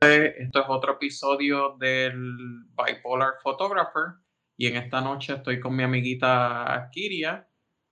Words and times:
Esto 0.00 0.60
es 0.60 0.66
otro 0.68 0.92
episodio 0.92 1.76
del 1.76 2.14
Bipolar 2.76 3.32
Photographer 3.42 4.14
y 4.56 4.68
en 4.68 4.76
esta 4.76 5.00
noche 5.00 5.34
estoy 5.34 5.58
con 5.58 5.74
mi 5.74 5.82
amiguita 5.82 6.88
Kiria 6.92 7.48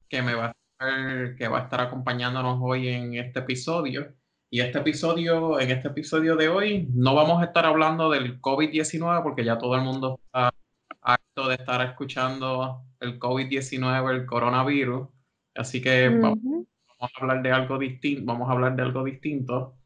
que 0.09 0.23
me 0.23 0.35
va 0.35 0.47
a 0.47 0.53
estar, 0.53 1.35
que 1.35 1.49
va 1.49 1.59
a 1.59 1.63
estar 1.65 1.81
acompañándonos 1.81 2.61
hoy 2.63 2.89
en 2.91 3.15
este 3.15 3.41
episodio. 3.41 4.15
Y 4.49 4.61
este 4.61 4.79
episodio, 4.79 5.59
en 5.59 5.73
este 5.73 5.89
episodio 5.89 6.37
de 6.37 6.49
hoy, 6.49 6.89
no 6.95 7.17
vamos 7.17 7.43
a 7.43 7.47
estar 7.47 7.67
hablando 7.67 8.09
del 8.09 8.41
COVID-19 8.41 9.25
porque 9.25 9.45
ya 9.45 9.59
todo 9.59 9.75
el 9.75 9.83
mundo 9.83 10.21
está 10.27 10.54
harto 11.01 11.49
de 11.49 11.57
estar 11.57 11.85
escuchando 11.85 12.85
el 13.01 13.19
COVID-19, 13.19 14.11
el 14.15 14.27
coronavirus. 14.27 15.09
Así 15.57 15.83
que 15.83 16.09
vamos, 16.11 16.38
vamos 16.45 17.12
a 17.16 17.20
hablar 17.20 17.43
de 17.43 17.51
algo 17.51 17.79
distinto, 17.79 18.25
vamos 18.27 18.48
a 18.48 18.52
hablar 18.52 18.77
de 18.77 18.83
algo 18.83 19.02
distinto. 19.02 19.77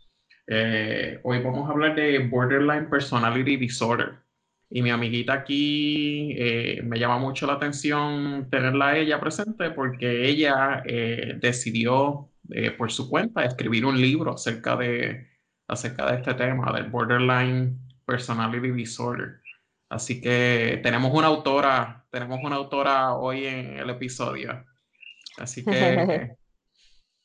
Eh, 0.47 1.21
hoy 1.23 1.43
vamos 1.43 1.69
a 1.69 1.73
hablar 1.73 1.95
de 1.95 2.19
Borderline 2.19 2.89
Personality 2.89 3.57
Disorder. 3.57 4.19
Y 4.69 4.83
mi 4.83 4.91
amiguita 4.91 5.33
aquí 5.33 6.33
eh, 6.39 6.81
me 6.85 6.99
llama 6.99 7.19
mucho 7.19 7.47
la 7.47 7.55
atención 7.55 8.49
tenerla 8.51 8.89
a 8.89 8.99
ella 8.99 9.21
presente 9.21 9.71
porque 9.71 10.29
ella 10.29 10.83
eh, 10.87 11.39
decidió 11.41 12.29
por 12.79 12.91
su 12.91 13.09
cuenta 13.09 13.45
escribir 13.45 13.87
un 13.87 14.01
libro 14.01 14.35
acerca 14.35 14.77
de, 14.77 15.29
acerca 15.69 16.11
de 16.11 16.17
este 16.19 16.35
tema, 16.35 16.73
del 16.73 16.91
Borderline 16.91 17.79
Personality 18.05 18.73
Disorder. 18.73 19.41
Así 19.89 20.21
que 20.21 20.81
tenemos 20.83 21.13
una 21.15 21.29
autora, 21.29 22.07
tenemos 22.11 22.41
una 22.43 22.57
autora 22.57 23.15
hoy 23.15 23.47
en 23.47 23.79
el 23.79 23.91
episodio. 23.91 24.65
Así 25.39 25.65
que 25.65 26.37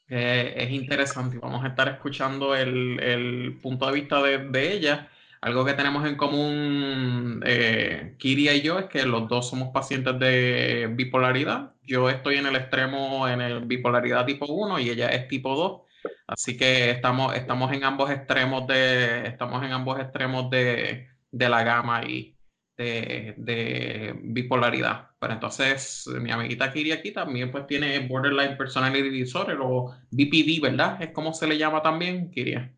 Eh, 0.10 0.54
es 0.58 0.72
interesante. 0.72 1.40
Vamos 1.40 1.64
a 1.64 1.70
estar 1.70 1.88
escuchando 1.88 2.56
el, 2.56 3.60
punto 3.62 3.88
de 3.88 3.94
vista 3.94 4.22
de, 4.22 4.74
ella. 4.74 5.10
Algo 5.42 5.66
que 5.66 5.74
tenemos 5.74 6.06
en 6.08 6.16
común, 6.16 7.42
eh, 7.46 8.16
Kiria 8.18 8.54
y 8.56 8.62
yo, 8.62 8.80
es 8.80 8.86
que 8.86 9.06
los 9.06 9.28
dos 9.28 9.50
somos 9.50 9.70
pacientes 9.70 10.18
de 10.20 10.90
bipolaridad. 10.92 11.74
Yo 11.84 12.10
estoy 12.10 12.38
en 12.38 12.48
el 12.48 12.56
extremo, 12.56 13.28
en 13.28 13.42
el 13.42 13.66
bipolaridad 13.66 14.26
tipo 14.26 14.46
1 14.48 14.80
y 14.80 14.90
ella 14.90 15.10
es 15.10 15.28
tipo 15.28 15.56
2. 15.56 15.82
Así 16.28 16.58
que 16.58 16.92
estamos, 16.92 17.36
estamos 17.36 17.72
en 17.74 17.84
ambos 17.84 18.10
extremos 18.12 18.68
de, 18.68 19.28
estamos 19.28 19.64
en 19.64 19.72
ambos 19.72 20.00
extremos 20.00 20.50
de, 20.50 21.08
de 21.32 21.50
la 21.50 21.64
gama 21.64 22.04
y 22.06 22.35
de, 22.78 24.16
bipolaridad. 24.24 25.10
Pero 25.20 25.34
entonces 25.34 26.08
mi 26.22 26.32
amiguita 26.32 26.72
Kiri 26.72 26.92
aquí 26.92 27.12
también 27.12 27.52
pues 27.52 27.68
tiene 27.68 28.00
Borderline 28.08 28.58
Personality 28.58 29.10
Disorder 29.10 29.58
o 29.62 29.96
BPD, 30.12 30.62
¿verdad? 30.62 31.02
Es 31.02 31.10
como 31.10 31.34
se 31.34 31.48
le 31.48 31.58
llama 31.58 31.82
también, 31.82 32.32
Kiria. 32.32 32.72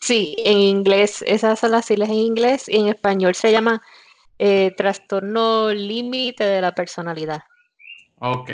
Sí, 0.00 0.36
en 0.44 0.58
inglés, 0.58 1.24
esas 1.26 1.58
son 1.58 1.70
las 1.70 1.86
siglas 1.86 2.10
en 2.10 2.16
inglés 2.16 2.68
y 2.68 2.76
en 2.76 2.88
español 2.88 3.34
se 3.34 3.52
llama 3.52 3.82
eh, 4.38 4.72
trastorno 4.76 5.72
límite 5.72 6.44
de 6.44 6.60
la 6.60 6.74
personalidad. 6.74 7.42
Ok. 8.18 8.50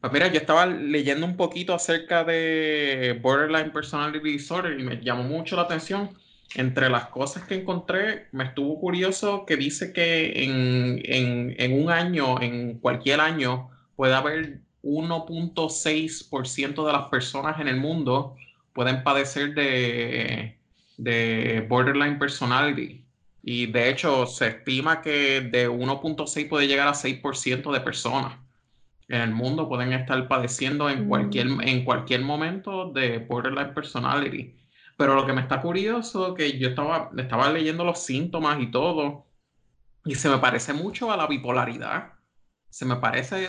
Pues 0.00 0.12
mira, 0.12 0.26
yo 0.26 0.40
estaba 0.40 0.66
leyendo 0.66 1.24
un 1.24 1.36
poquito 1.36 1.74
acerca 1.74 2.24
de 2.24 3.18
Borderline 3.22 3.70
Personality 3.70 4.32
Disorder 4.32 4.78
y 4.78 4.82
me 4.82 4.96
llamó 4.96 5.22
mucho 5.22 5.54
la 5.54 5.62
atención 5.62 6.10
entre 6.54 6.90
las 6.90 7.06
cosas 7.06 7.44
que 7.44 7.54
encontré, 7.54 8.26
me 8.32 8.44
estuvo 8.44 8.78
curioso 8.80 9.46
que 9.46 9.56
dice 9.56 9.92
que 9.92 10.44
en, 10.44 11.72
un 11.72 11.90
año, 11.90 12.40
en 12.40 12.78
cualquier 12.78 13.20
año, 13.20 13.70
puede 13.96 14.14
haber 14.14 14.60
1.6% 14.82 16.86
de 16.86 16.92
las 16.92 17.08
personas 17.08 17.60
en 17.60 17.68
el 17.68 17.76
mundo 17.76 18.36
pueden 18.72 19.02
padecer 19.02 19.54
de, 19.54 20.56
de 20.96 21.66
borderline 21.68 22.18
personality. 22.18 23.04
Y 23.42 23.66
de 23.66 23.90
hecho, 23.90 24.26
se 24.26 24.48
estima 24.48 25.02
que 25.02 25.40
de 25.40 25.68
1.6 25.68 26.48
puede 26.48 26.66
llegar 26.66 26.88
a 26.88 26.94
6% 26.94 27.72
de 27.72 27.80
personas 27.80 28.34
en 29.12 29.20
el 29.20 29.30
mundo 29.30 29.68
pueden 29.68 29.92
estar 29.92 30.26
padeciendo 30.26 30.88
en 30.88 31.06
cualquier, 31.06 31.46
mm. 31.46 31.60
en 31.62 31.84
cualquier 31.84 32.22
momento 32.22 32.90
de 32.90 33.18
borderline 33.18 33.74
personality. 33.74 34.54
Pero 35.02 35.16
lo 35.16 35.26
que 35.26 35.32
me 35.32 35.40
está 35.40 35.60
curioso, 35.60 36.32
que 36.32 36.60
yo 36.60 36.68
estaba, 36.68 37.10
estaba 37.18 37.50
leyendo 37.50 37.84
los 37.84 37.98
síntomas 37.98 38.60
y 38.60 38.70
todo, 38.70 39.26
y 40.04 40.14
se 40.14 40.28
me 40.28 40.38
parece 40.38 40.74
mucho 40.74 41.10
a 41.10 41.16
la 41.16 41.26
bipolaridad. 41.26 42.12
Se 42.70 42.84
me 42.84 42.94
parece, 42.94 43.48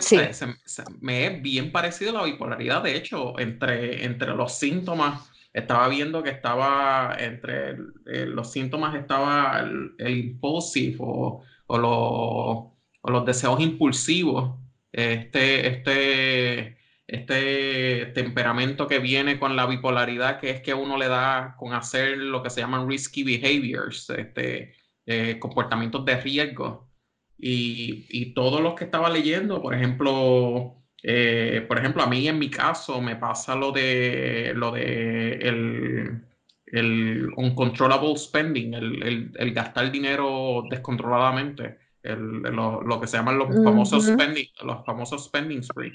me 1.00 1.26
es 1.26 1.42
bien 1.42 1.70
parecido 1.70 2.10
a 2.10 2.14
la 2.14 2.24
bipolaridad. 2.24 2.82
De 2.82 2.96
hecho, 2.96 3.38
entre, 3.38 4.04
entre 4.04 4.34
los 4.34 4.58
síntomas, 4.58 5.30
estaba 5.52 5.86
viendo 5.86 6.24
que 6.24 6.30
estaba, 6.30 7.14
entre 7.20 7.76
los 8.04 8.50
síntomas 8.50 8.96
estaba 8.96 9.60
el, 9.60 9.94
impulsive 10.08 10.96
o, 10.98 11.44
o, 11.68 12.76
o 13.00 13.10
los 13.12 13.24
deseos 13.24 13.60
impulsivos. 13.60 14.56
Este, 14.90 15.68
este, 15.68 16.78
este 17.06 18.06
temperamento 18.14 18.88
que 18.88 18.98
viene 18.98 19.38
con 19.38 19.56
la 19.56 19.66
bipolaridad, 19.66 20.40
que 20.40 20.50
es 20.50 20.60
que 20.62 20.74
uno 20.74 20.96
le 20.96 21.08
da 21.08 21.54
con 21.58 21.74
hacer 21.74 22.16
lo 22.16 22.42
que 22.42 22.50
se 22.50 22.60
llaman 22.60 22.88
risky 22.88 23.22
behaviors, 23.22 24.08
este, 24.10 24.74
eh, 25.06 25.38
comportamientos 25.38 26.04
de 26.04 26.20
riesgo. 26.20 26.90
Y, 27.38 28.06
y 28.08 28.32
todos 28.32 28.60
los 28.60 28.74
que 28.74 28.84
estaba 28.84 29.10
leyendo, 29.10 29.60
por 29.60 29.74
ejemplo, 29.74 30.82
eh, 31.02 31.64
por 31.68 31.78
ejemplo, 31.78 32.02
a 32.02 32.06
mí 32.06 32.26
en 32.26 32.38
mi 32.38 32.48
caso 32.50 33.00
me 33.02 33.16
pasa 33.16 33.54
lo 33.54 33.72
de 33.72 34.52
lo 34.54 34.70
de 34.70 35.32
el, 35.34 36.24
el 36.66 37.28
uncontrollable 37.36 38.16
spending, 38.16 38.74
el, 38.74 39.32
el, 39.36 39.52
gastar 39.52 39.90
dinero 39.92 40.64
descontroladamente, 40.70 41.78
lo, 42.02 42.82
lo, 42.82 43.00
que 43.00 43.06
se 43.06 43.18
llaman 43.18 43.38
los 43.38 43.48
famosos 43.62 44.06
spending, 44.06 44.48
los 44.62 44.84
famosos 44.86 45.24
spending 45.26 45.62
spree 45.62 45.92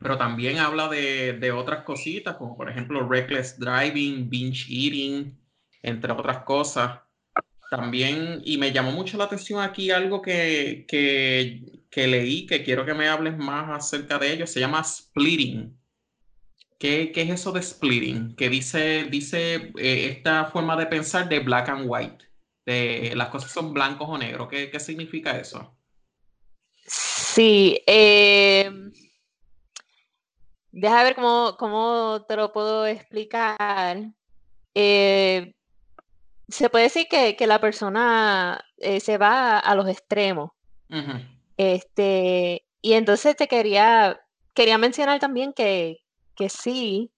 pero 0.00 0.18
también 0.18 0.58
habla 0.58 0.88
de, 0.88 1.52
otras 1.52 1.84
cositas, 1.84 2.36
como 2.36 2.56
por 2.56 2.70
ejemplo 2.70 3.06
reckless 3.08 3.58
driving, 3.58 4.28
binge 4.28 4.66
eating, 4.68 5.36
entre 5.82 6.12
otras 6.12 6.38
cosas. 6.44 7.00
También, 7.70 8.40
y 8.44 8.58
me 8.58 8.72
llamó 8.72 8.92
mucho 8.92 9.16
la 9.18 9.24
atención 9.24 9.60
aquí 9.60 9.90
algo 9.90 10.22
que, 10.22 10.84
que, 10.88 12.06
leí, 12.06 12.46
que 12.46 12.62
quiero 12.62 12.84
que 12.86 12.94
me 12.94 13.08
hables 13.08 13.36
más 13.36 13.70
acerca 13.70 14.18
de 14.18 14.32
ello, 14.32 14.46
se 14.46 14.60
llama 14.60 14.84
splitting. 14.84 15.76
¿Qué, 16.78 17.10
es 17.14 17.30
eso 17.30 17.52
de 17.52 17.62
splitting? 17.62 18.36
Que 18.36 18.48
dice, 18.48 19.04
dice 19.10 19.72
eh, 19.78 20.10
esta 20.10 20.44
forma 20.44 20.76
de 20.76 20.86
pensar 20.86 21.28
de 21.28 21.40
black 21.40 21.70
and 21.70 21.86
white, 21.88 22.24
de 22.64 23.12
las 23.16 23.28
cosas 23.30 23.50
son 23.50 23.72
blancos 23.72 24.08
o 24.08 24.18
negros. 24.18 24.48
¿Qué, 24.48 24.70
qué 24.70 24.78
significa 24.78 25.36
eso? 25.38 25.76
Sí, 26.86 27.80
eh 27.86 28.70
Deja 30.78 31.04
ver 31.04 31.14
cómo, 31.14 32.26
te 32.28 32.36
lo 32.36 32.52
puedo 32.52 32.86
explicar. 32.86 33.96
Eh, 34.74 35.54
se 36.48 36.68
puede 36.68 36.84
decir 36.84 37.06
que, 37.08 37.46
la 37.46 37.58
persona 37.58 38.62
eh, 38.76 39.00
se 39.00 39.16
va 39.16 39.58
a, 39.58 39.74
los 39.74 39.88
extremos. 39.88 40.50
Este, 41.56 42.66
y 42.82 42.92
entonces 42.92 43.36
te 43.36 43.48
quería, 43.48 44.20
quería 44.52 44.76
mencionar 44.76 45.18
también 45.18 45.54
que, 45.54 46.00
que 46.34 46.50
sí, 46.50 47.10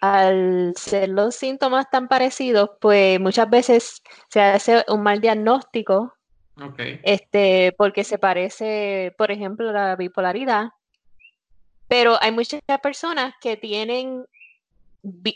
al 0.00 0.74
ser 0.76 1.08
los 1.08 1.34
síntomas 1.34 1.90
tan 1.90 2.06
parecidos, 2.06 2.70
pues 2.80 3.18
muchas 3.18 3.50
veces 3.50 4.02
se 4.28 4.40
hace 4.40 4.84
un 4.86 5.02
mal 5.02 5.20
diagnóstico. 5.20 6.14
Este, 7.02 7.74
porque 7.76 8.04
se 8.04 8.18
parece, 8.18 9.12
por 9.18 9.32
ejemplo, 9.32 9.72
la 9.72 9.96
bipolaridad 9.96 10.68
pero 11.90 12.16
hay 12.20 12.30
muchas 12.30 12.60
personas 12.80 13.34
que 13.40 13.56
tienen, 13.56 14.24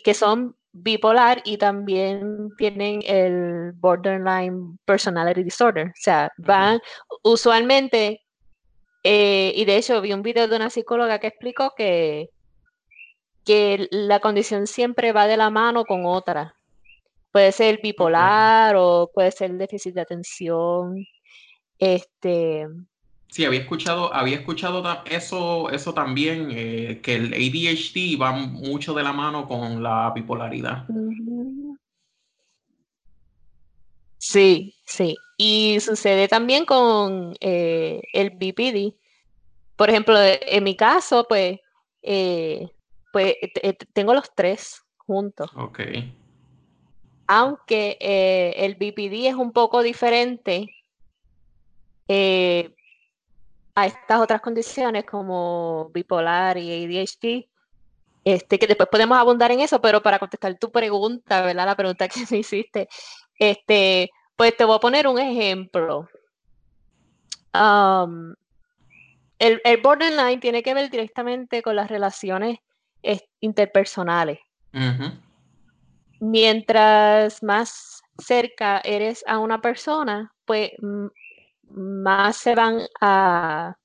que 0.04 0.14
son 0.14 0.54
bipolar 0.70 1.42
y 1.44 1.58
también 1.58 2.50
tienen 2.56 3.02
el 3.04 3.72
borderline 3.72 4.78
personality 4.84 5.42
disorder. 5.42 5.88
O 5.88 5.96
sea, 5.96 6.30
van 6.36 6.80
usualmente, 7.24 8.22
eh, 9.02 9.52
y 9.56 9.64
de 9.64 9.76
hecho 9.78 10.00
vi 10.00 10.12
un 10.12 10.22
video 10.22 10.46
de 10.46 10.54
una 10.54 10.70
psicóloga 10.70 11.18
que 11.18 11.26
explicó 11.26 11.72
que, 11.76 12.30
que 13.44 13.88
la 13.90 14.20
condición 14.20 14.68
siempre 14.68 15.10
va 15.10 15.26
de 15.26 15.36
la 15.36 15.50
mano 15.50 15.84
con 15.84 16.06
otra. 16.06 16.54
Puede 17.32 17.50
ser 17.50 17.80
bipolar 17.82 18.76
o 18.76 19.10
puede 19.12 19.32
ser 19.32 19.52
déficit 19.54 19.96
de 19.96 20.02
atención. 20.02 21.04
Este, 21.80 22.68
Sí, 23.34 23.44
había 23.44 23.62
escuchado, 23.62 24.14
había 24.14 24.36
escuchado 24.36 24.80
eso, 25.06 25.68
eso 25.70 25.92
también, 25.92 26.50
eh, 26.52 27.00
que 27.02 27.16
el 27.16 27.34
ADHD 27.34 28.16
va 28.16 28.30
mucho 28.30 28.94
de 28.94 29.02
la 29.02 29.12
mano 29.12 29.48
con 29.48 29.82
la 29.82 30.12
bipolaridad. 30.14 30.86
Sí, 34.18 34.76
sí. 34.86 35.16
Y 35.36 35.80
sucede 35.80 36.28
también 36.28 36.64
con 36.64 37.34
eh, 37.40 38.02
el 38.12 38.30
BPD. 38.30 38.94
Por 39.74 39.90
ejemplo, 39.90 40.14
en 40.16 40.62
mi 40.62 40.76
caso, 40.76 41.26
pues, 41.28 41.58
eh, 42.02 42.68
pues 43.12 43.34
tengo 43.92 44.14
los 44.14 44.32
tres 44.32 44.80
juntos. 44.96 45.50
Ok. 45.56 45.80
aunque 47.26 47.98
el 48.56 48.76
BPD 48.76 49.26
es 49.26 49.34
un 49.34 49.50
poco 49.50 49.82
diferente 49.82 50.70
eh, 52.06 52.74
a 53.74 53.86
estas 53.86 54.20
otras 54.20 54.40
condiciones 54.40 55.04
como 55.04 55.90
bipolar 55.92 56.58
y 56.58 56.70
ADHD, 56.84 57.48
este, 58.24 58.58
que 58.58 58.66
después 58.66 58.88
podemos 58.88 59.18
abundar 59.18 59.52
en 59.52 59.60
eso, 59.60 59.80
pero 59.80 60.02
para 60.02 60.18
contestar 60.18 60.56
tu 60.58 60.70
pregunta, 60.70 61.42
¿verdad? 61.42 61.66
La 61.66 61.76
pregunta 61.76 62.08
que 62.08 62.20
me 62.30 62.38
hiciste, 62.38 62.88
este, 63.38 64.10
pues 64.36 64.56
te 64.56 64.64
voy 64.64 64.76
a 64.76 64.80
poner 64.80 65.06
un 65.06 65.18
ejemplo. 65.18 66.08
Um, 67.52 68.34
el, 69.38 69.60
borderline 69.82 70.40
tiene 70.40 70.62
que 70.62 70.74
ver 70.74 70.90
directamente 70.90 71.62
con 71.62 71.76
las 71.76 71.90
relaciones 71.90 72.58
interpersonales. 73.40 74.38
Mientras 76.20 77.42
más 77.42 78.02
cerca 78.18 78.80
eres 78.82 79.22
a 79.26 79.38
una 79.38 79.60
persona, 79.60 80.32
pues 80.46 80.70
más 81.70 82.36
se 82.36 82.54
van 82.54 82.82
a, 83.00 83.76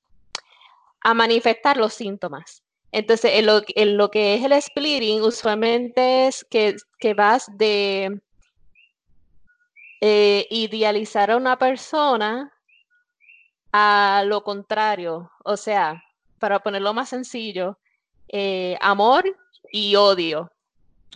a 1.01 1.13
manifestar 1.13 1.77
los 1.77 1.93
síntomas. 1.93 2.63
Entonces, 2.91 3.31
en 3.35 3.97
lo, 3.97 4.09
que 4.09 4.35
es 4.35 4.43
el 4.43 4.59
splitting, 4.61 5.21
usualmente 5.21 6.27
es 6.27 6.43
que, 6.49 6.75
vas 7.15 7.45
de 7.55 8.19
eh, 10.01 10.47
idealizar 10.49 11.29
a 11.31 11.37
una 11.37 11.57
persona 11.57 12.51
a 13.71 14.23
lo 14.25 14.43
contrario. 14.43 15.31
O 15.43 15.55
sea, 15.55 16.03
para 16.39 16.59
ponerlo 16.59 16.93
más 16.93 17.09
sencillo, 17.09 17.77
eh, 18.27 18.75
amor 18.81 19.23
y 19.71 19.95
odio. 19.95 20.51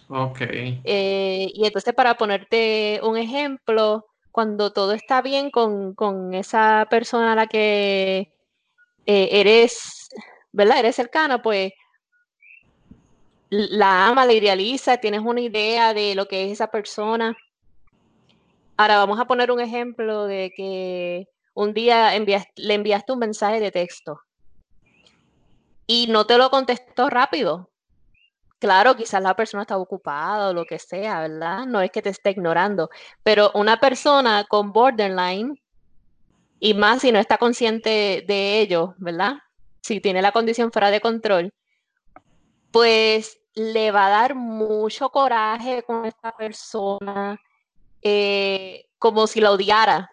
Ok. 0.09 0.41
Eh, 0.41 1.49
y 1.53 1.65
entonces, 1.65 1.93
para 1.95 2.15
ponerte 2.15 2.99
un 3.01 3.17
ejemplo, 3.17 4.05
cuando 4.33 4.73
todo 4.73 4.91
está 4.91 5.21
bien 5.21 5.49
con, 5.51 6.33
esa 6.33 6.85
persona 6.89 7.31
a 7.31 7.35
la 7.35 7.47
que 7.47 8.33
eres 9.05 10.09
¿verdad? 10.53 10.79
Eres 10.79 10.95
cercana, 10.95 11.41
pues 11.41 11.73
la 13.49 14.07
ama, 14.07 14.25
la 14.25 14.33
idealiza, 14.33 14.97
tienes 14.97 15.21
una 15.21 15.41
idea 15.41 15.93
de 15.93 16.15
lo 16.15 16.27
que 16.27 16.45
es 16.45 16.53
esa 16.53 16.67
persona. 16.67 17.35
Ahora 18.77 18.97
vamos 18.97 19.19
a 19.19 19.25
poner 19.25 19.51
un 19.51 19.59
ejemplo 19.59 20.25
de 20.25 20.53
que 20.55 21.27
un 21.53 21.73
día 21.73 22.11
le 22.17 22.73
enviaste 22.73 23.11
un 23.11 23.19
mensaje 23.19 23.59
de 23.59 23.71
texto 23.71 24.21
y 25.85 26.07
no 26.07 26.25
te 26.25 26.37
lo 26.37 26.49
contestó 26.49 27.09
rápido. 27.09 27.69
Claro, 28.63 28.95
quizás 28.95 29.21
la 29.21 29.35
persona 29.35 29.63
está 29.63 29.77
ocupada 29.77 30.49
o 30.49 30.53
lo 30.53 30.63
que 30.63 30.79
sea, 30.79 31.19
¿verdad? 31.19 31.65
No 31.65 31.81
es 31.81 31.91
que 31.91 32.01
te 32.01 32.09
esté 32.09 32.29
ignorando, 32.29 32.89
pero 33.21 33.51
una 33.55 33.77
persona 33.77 34.45
con 34.47 34.71
borderline, 34.71 35.61
y 36.61 36.73
más 36.73 37.01
si 37.01 37.11
no 37.11 37.19
está 37.19 37.37
consciente 37.37 38.23
de 38.25 38.61
ello, 38.61 38.95
¿verdad? 38.99 39.35
si 39.83 39.99
tiene 39.99 40.21
la 40.21 40.31
condición 40.31 40.71
fuera 40.71 40.91
de 40.91 41.01
control, 41.01 41.53
pues 42.71 43.37
le 43.53 43.91
va 43.91 44.07
a 44.07 44.09
dar 44.09 44.33
mucho 44.33 45.09
coraje 45.09 45.83
con 45.83 46.05
esta 46.05 46.31
persona, 46.31 47.37
eh, 48.01 48.85
como 48.97 49.27
si 49.27 49.41
la 49.41 49.51
odiara. 49.51 50.09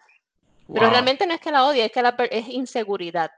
Pero 0.73 0.89
realmente 0.89 1.25
no 1.25 1.33
es 1.33 1.39
que 1.39 1.51
la 1.51 1.65
odie, 1.67 1.85
es 1.85 1.91
que 1.93 2.01
la 2.01 2.15
es 2.29 2.49
inseguridad. 2.49 3.31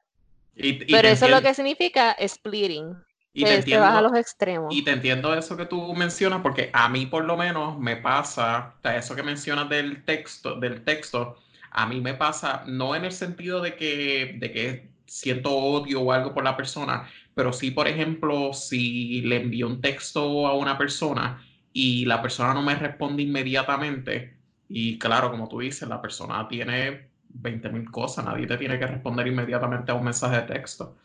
Pero 0.55 1.07
eso 1.07 1.25
es 1.25 1.31
lo 1.31 1.41
que 1.43 1.53
significa 1.53 2.17
splitting. 2.27 2.95
Y 3.35 3.45
te, 3.45 3.55
entiendo, 3.55 3.85
a 3.85 4.01
los 4.01 4.15
extremos. 4.15 4.73
Y 4.73 4.83
te 4.83 4.91
entiendo 4.91 5.33
eso 5.33 5.57
que 5.57 5.65
tú 5.65 5.93
mencionas, 5.95 6.41
porque 6.41 6.69
a 6.71 6.87
mí 6.87 7.07
por 7.07 7.25
lo 7.25 7.35
menos 7.35 7.79
me 7.79 7.97
pasa, 7.97 8.75
o 8.83 8.89
eso 8.89 9.15
que 9.15 9.23
mencionas 9.23 9.67
del 9.69 10.05
texto, 10.05 10.59
del 10.59 10.83
texto, 10.83 11.37
a 11.71 11.87
mí 11.87 11.99
me 11.99 12.13
pasa, 12.13 12.63
no 12.67 12.95
en 12.95 13.05
el 13.05 13.11
sentido 13.11 13.59
de 13.59 13.75
que, 13.75 14.37
de 14.39 14.51
que 14.51 14.89
siento 15.07 15.51
odio 15.51 16.01
o 16.01 16.11
algo 16.11 16.33
por 16.33 16.43
la 16.43 16.55
persona, 16.55 17.09
pero 17.33 17.51
sí, 17.51 17.71
por 17.71 17.87
ejemplo, 17.87 18.53
si 18.53 19.21
le 19.21 19.37
envío 19.37 19.65
un 19.65 19.81
texto 19.81 20.47
a 20.47 20.53
una 20.55 20.77
persona 20.77 21.43
y 21.71 22.05
la 22.05 22.21
persona 22.21 22.53
no 22.53 22.61
me 22.61 22.75
responde 22.75 23.23
inmediatamente, 23.23 24.37
y 24.69 24.99
claro, 24.99 25.31
como 25.31 25.49
tú 25.49 25.59
dices, 25.59 25.89
la 25.89 26.01
persona 26.01 26.47
tiene 26.47 27.09
20 27.29 27.69
mil 27.69 27.89
cosas, 27.89 28.25
nadie 28.25 28.45
te 28.45 28.57
tiene 28.57 28.77
que 28.77 28.85
responder 28.85 29.25
inmediatamente 29.25 29.91
a 29.91 29.95
un 29.95 30.03
mensaje 30.03 30.35
de 30.35 30.41
texto. 30.43 30.95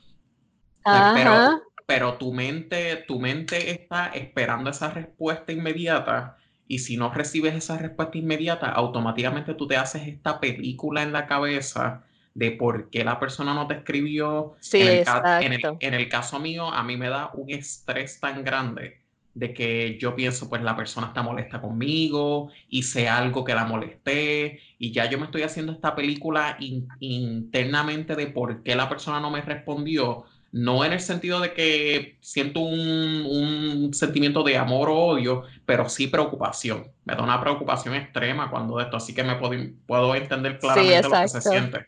Pero, 0.84 1.62
pero 1.88 2.18
tu 2.18 2.34
mente, 2.34 2.96
tu 3.08 3.18
mente 3.18 3.70
está 3.70 4.08
esperando 4.08 4.68
esa 4.68 4.90
respuesta 4.90 5.52
inmediata 5.52 6.36
y 6.66 6.80
si 6.80 6.98
no 6.98 7.10
recibes 7.10 7.54
esa 7.54 7.78
respuesta 7.78 8.18
inmediata, 8.18 8.66
automáticamente 8.66 9.54
tú 9.54 9.66
te 9.66 9.78
haces 9.78 10.06
esta 10.06 10.38
película 10.38 11.02
en 11.02 11.14
la 11.14 11.26
cabeza 11.26 12.04
de 12.34 12.50
por 12.50 12.90
qué 12.90 13.04
la 13.04 13.18
persona 13.18 13.54
no 13.54 13.66
te 13.66 13.76
escribió. 13.76 14.54
Sí, 14.60 14.82
en, 14.82 15.52
el 15.54 15.62
en, 15.80 15.94
el, 15.94 16.08
caso 16.10 16.38
mío, 16.38 16.66
a 16.70 16.82
mí 16.82 16.98
me 16.98 17.08
da 17.08 17.30
un 17.32 17.48
estrés 17.48 18.20
tan 18.20 18.44
grande 18.44 19.00
de 19.32 19.54
que 19.54 19.96
yo 19.98 20.14
pienso, 20.14 20.46
pues 20.50 20.60
la 20.60 20.76
persona 20.76 21.06
está 21.06 21.22
molesta 21.22 21.58
conmigo, 21.58 22.50
hice 22.68 23.08
algo 23.08 23.44
que 23.44 23.54
la 23.54 23.64
molesté, 23.64 24.60
y 24.78 24.92
ya 24.92 25.08
yo 25.08 25.16
me 25.16 25.24
estoy 25.24 25.40
haciendo 25.40 25.72
esta 25.72 25.94
película 25.96 26.58
internamente 27.00 28.14
de 28.14 28.26
por 28.26 28.62
qué 28.62 28.76
la 28.76 28.90
persona 28.90 29.20
no 29.20 29.30
me 29.30 29.40
respondió, 29.40 30.26
no 30.52 30.84
en 30.84 30.92
el 30.92 31.00
sentido 31.00 31.40
de 31.40 31.52
que 31.52 32.18
siento 32.20 32.60
un, 32.60 33.90
sentimiento 33.92 34.42
de 34.42 34.56
amor 34.56 34.88
o 34.88 34.96
odio, 34.96 35.44
pero 35.66 35.88
sí 35.88 36.06
preocupación. 36.06 36.90
Me 37.04 37.14
da 37.14 37.22
una 37.22 37.40
preocupación 37.40 37.94
extrema 37.94 38.50
cuando 38.50 38.78
de 38.78 38.84
esto, 38.84 38.96
así 38.96 39.14
que 39.14 39.24
me 39.24 39.36
puedo, 39.36 39.60
puedo 39.86 40.14
entender 40.14 40.58
claramente 40.58 41.02
lo 41.02 41.10
que 41.10 41.28
se 41.28 41.40
siente. 41.40 41.86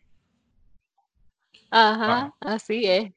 Ajá, 1.71 2.35
así 2.41 2.87
es. 2.87 3.13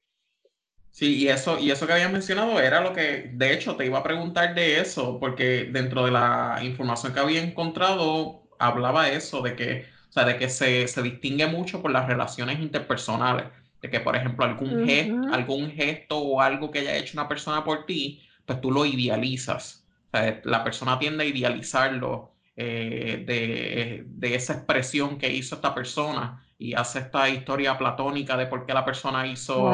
Sí, 0.93 1.15
y 1.15 1.27
eso, 1.27 1.57
y 1.57 1.71
eso 1.71 1.87
que 1.87 1.93
habías 1.93 2.11
mencionado 2.11 2.59
era 2.59 2.79
lo 2.79 2.93
que, 2.93 3.31
de 3.33 3.51
hecho, 3.51 3.75
te 3.75 3.85
iba 3.87 3.97
a 3.97 4.03
preguntar 4.03 4.53
de 4.53 4.79
eso, 4.79 5.19
porque 5.19 5.67
dentro 5.71 6.05
de 6.05 6.11
la 6.11 6.59
información 6.61 7.15
que 7.15 7.19
había 7.19 7.41
encontrado, 7.41 8.43
hablaba 8.59 9.09
eso, 9.09 9.41
de 9.41 9.55
que, 9.55 9.87
o 10.09 10.11
sea, 10.11 10.23
de 10.23 10.37
que 10.37 10.49
se, 10.49 10.85
distingue 11.01 11.47
mucho 11.47 11.81
por 11.81 11.89
las 11.89 12.07
relaciones 12.07 12.59
interpersonales, 12.59 13.45
de 13.83 13.89
que, 13.89 13.99
por 13.99 14.15
ejemplo, 14.15 14.45
algún, 14.45 14.85
gesto, 14.85 15.33
algún 15.33 15.69
gesto 15.69 16.17
o 16.17 16.39
algo 16.39 16.71
que 16.71 16.79
haya 16.79 16.95
hecho 16.95 17.19
una 17.19 17.27
persona 17.27 17.65
por 17.65 17.85
ti, 17.85 18.25
pues 18.45 18.61
tú 18.61 18.71
lo 18.71 18.85
idealizas. 18.85 19.85
O 20.07 20.17
sea, 20.17 20.39
la 20.45 20.63
persona 20.63 20.97
tiende 20.97 21.25
a 21.25 21.27
idealizarlo 21.27 22.31
eh, 22.55 23.25
de, 23.27 24.05
de 24.07 24.35
esa 24.35 24.53
expresión 24.53 25.17
que 25.17 25.29
hizo 25.33 25.55
esta 25.55 25.75
persona 25.75 26.41
y 26.57 26.75
hace 26.75 26.99
esta 26.99 27.27
historia 27.27 27.77
platónica 27.77 28.37
de 28.37 28.45
por 28.45 28.65
qué 28.65 28.73
la 28.73 28.85
persona 28.85 29.27
hizo, 29.27 29.69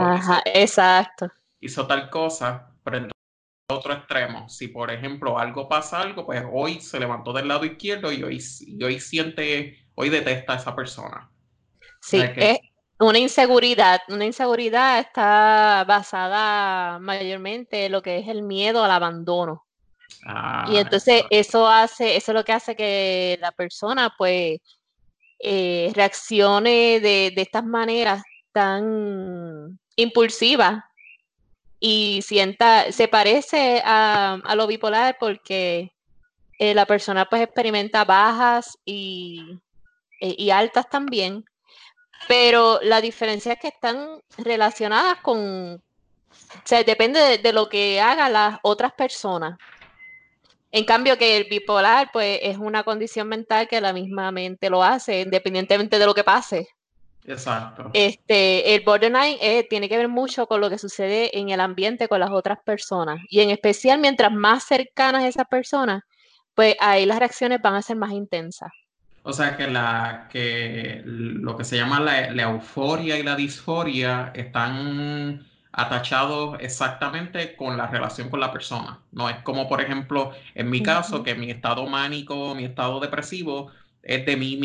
exacto. 0.55 1.29
hizo 1.59 1.85
tal 1.85 2.09
cosa, 2.09 2.71
pero 2.83 2.97
en 2.97 3.11
otro 3.69 3.93
extremo, 3.93 4.49
si 4.49 4.69
por 4.69 4.89
ejemplo 4.89 5.37
algo 5.37 5.69
pasa 5.69 6.01
algo, 6.01 6.25
pues 6.25 6.43
hoy 6.51 6.81
se 6.81 6.99
levantó 6.99 7.31
del 7.31 7.47
lado 7.47 7.63
izquierdo 7.63 8.11
y 8.11 8.23
hoy, 8.23 8.41
hoy 8.83 8.99
siente, 8.99 9.77
hoy 9.93 10.09
detesta 10.09 10.53
a 10.53 10.55
esa 10.55 10.75
persona. 10.75 11.29
Sí, 12.01 12.19
es 12.19 12.59
una 12.99 13.19
inseguridad, 13.19 14.01
una 14.09 14.25
inseguridad 14.25 14.99
está 14.99 15.85
basada 15.87 16.99
mayormente 16.99 17.85
en 17.85 17.93
lo 17.93 18.01
que 18.01 18.19
es 18.19 18.27
el 18.27 18.43
miedo 18.43 18.83
al 18.83 18.91
abandono. 18.91 19.65
Ah, 20.25 20.67
y 20.69 20.77
entonces 20.77 21.23
eso 21.29 21.67
hace, 21.67 22.17
eso 22.17 22.31
es 22.31 22.35
lo 22.35 22.43
que 22.43 22.51
hace 22.51 22.75
que 22.75 23.37
la 23.41 23.51
persona 23.51 24.13
pues 24.17 24.59
eh, 25.39 25.91
reaccione 25.95 26.99
de, 26.99 27.33
estas 27.37 27.63
maneras 27.63 28.23
tan 28.51 29.79
impulsivas 29.95 30.83
y 31.79 32.21
sienta, 32.23 32.91
se 32.91 33.07
parece 33.07 33.81
a, 33.85 34.41
lo 34.55 34.67
bipolar 34.67 35.15
porque 35.17 35.93
eh, 36.57 36.73
la 36.73 36.85
persona 36.85 37.25
pues 37.25 37.43
experimenta 37.43 38.03
bajas 38.03 38.77
y, 38.83 39.41
e, 40.19 40.51
altas 40.51 40.89
también, 40.89 41.45
pero 42.27 42.79
la 42.81 43.01
diferencia 43.01 43.53
es 43.53 43.59
que 43.59 43.69
están 43.69 44.21
relacionadas 44.37 45.19
con, 45.21 45.75
o 45.75 46.61
sea, 46.63 46.83
depende 46.83 47.37
de 47.37 47.53
lo 47.53 47.69
que 47.69 48.01
hagan 48.01 48.33
las 48.33 48.59
otras 48.61 48.93
personas. 48.93 49.57
En 50.71 50.85
cambio 50.85 51.17
que 51.17 51.37
el 51.37 51.45
bipolar, 51.45 52.11
pues, 52.13 52.39
es 52.43 52.57
una 52.57 52.83
condición 52.83 53.27
mental 53.27 53.67
que 53.67 53.81
la 53.81 53.93
misma 53.93 54.31
mente 54.31 54.69
lo 54.69 54.83
hace, 54.83 55.21
independientemente 55.21 55.97
de 55.97 56.05
lo 56.05 56.13
que 56.13 56.23
pase. 56.23 56.67
Exacto. 57.25 57.89
Este, 57.93 58.75
el 58.75 58.81
borderline 58.81 59.37
eh, 59.41 59.65
tiene 59.69 59.89
que 59.89 59.97
ver 59.97 60.07
mucho 60.07 60.47
con 60.47 60.61
lo 60.61 60.69
que 60.69 60.77
sucede 60.77 61.37
en 61.37 61.49
el 61.49 61.59
ambiente 61.59 62.07
con 62.07 62.19
las 62.19 62.31
otras 62.31 62.59
personas. 62.63 63.19
Y 63.29 63.41
en 63.41 63.49
especial, 63.49 63.99
mientras 63.99 64.31
más 64.31 64.63
cercanas 64.63 65.25
esas 65.25 65.47
personas, 65.47 66.03
pues 66.53 66.75
ahí 66.79 67.05
las 67.05 67.19
reacciones 67.19 67.61
van 67.61 67.75
a 67.75 67.81
ser 67.81 67.97
más 67.97 68.11
intensas. 68.11 68.71
O 69.23 69.33
sea 69.33 69.57
que 69.57 69.67
la 69.67 70.27
que 70.31 71.01
lo 71.05 71.55
que 71.57 71.63
se 71.65 71.77
llama 71.77 71.99
la, 71.99 72.31
la 72.31 72.43
euforia 72.43 73.17
y 73.19 73.23
la 73.23 73.35
disforia 73.35 74.31
están 74.35 75.45
atachados 75.71 76.57
exactamente 76.59 77.55
con 77.55 77.77
la 77.77 77.87
relación 77.87 78.29
con 78.29 78.39
la 78.39 78.51
persona. 78.51 79.03
No 79.11 79.29
es 79.29 79.37
como, 79.43 79.67
por 79.69 79.81
ejemplo, 79.81 80.31
en 80.55 80.69
mi 80.69 80.81
caso, 80.81 81.23
que 81.23 81.35
mi 81.35 81.51
estado 81.51 81.85
mánico, 81.87 82.55
mi 82.55 82.65
estado 82.65 82.99
depresivo, 82.99 83.71
es 84.01 84.25
de 84.25 84.37
mí, 84.37 84.55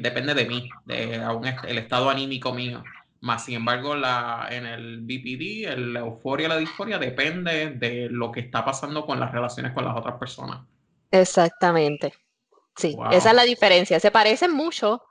depende 0.00 0.34
de 0.34 0.46
mí, 0.46 0.68
de 0.84 1.22
el 1.68 1.78
estado 1.78 2.10
anímico 2.10 2.52
mío. 2.54 2.82
Más 3.20 3.44
sin 3.44 3.54
embargo, 3.56 3.94
la, 3.96 4.46
en 4.50 4.66
el 4.66 5.00
BPD, 5.02 5.64
el, 5.66 5.92
la 5.94 6.00
euforia, 6.00 6.48
la 6.48 6.58
disforia 6.58 6.98
depende 6.98 7.70
de 7.70 8.08
lo 8.10 8.30
que 8.32 8.40
está 8.40 8.64
pasando 8.64 9.06
con 9.06 9.20
las 9.20 9.32
relaciones 9.32 9.72
con 9.72 9.84
las 9.84 9.96
otras 9.96 10.16
personas. 10.18 10.60
Exactamente. 11.10 12.12
Sí, 12.76 12.96
esa 13.12 13.30
es 13.30 13.34
la 13.34 13.44
diferencia. 13.44 13.98
Se 14.00 14.10
parecen 14.10 14.52
mucho, 14.52 15.02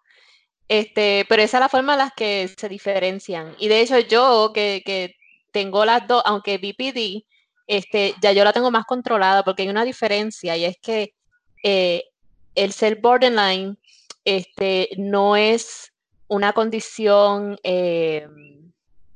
este, 0.67 1.25
pero 1.27 1.41
esa 1.41 1.57
es 1.57 1.62
la 1.62 1.69
forma 1.69 1.93
en 1.93 2.00
la 2.00 2.13
que 2.15 2.50
se 2.55 2.69
diferencian. 2.69 3.55
Y 3.60 3.67
de 3.67 3.81
hecho, 3.81 4.00
yo 4.00 4.51
que, 4.53 4.84
que 4.86 5.15
tengo 5.51 5.86
las 5.86 6.07
dos, 6.07 6.22
aunque 6.25 6.57
BPD, 6.57 7.25
este, 7.67 8.13
ya 8.22 8.31
yo 8.31 8.43
la 8.43 8.53
tengo 8.53 8.72
más 8.72 8.86
controlada 8.86 9.43
porque 9.43 9.63
hay 9.63 9.69
una 9.69 9.84
diferencia 9.84 10.55
y 10.55 10.65
es 10.65 10.77
que 10.81 11.13
eh, 11.63 12.03
el 12.53 12.74
ser 12.74 13.00
borderline 13.01 13.77
este, 14.24 14.89
no 14.98 15.36
es 15.36 15.91
una 16.27 16.53
condición, 16.53 17.57
eh, 17.63 18.27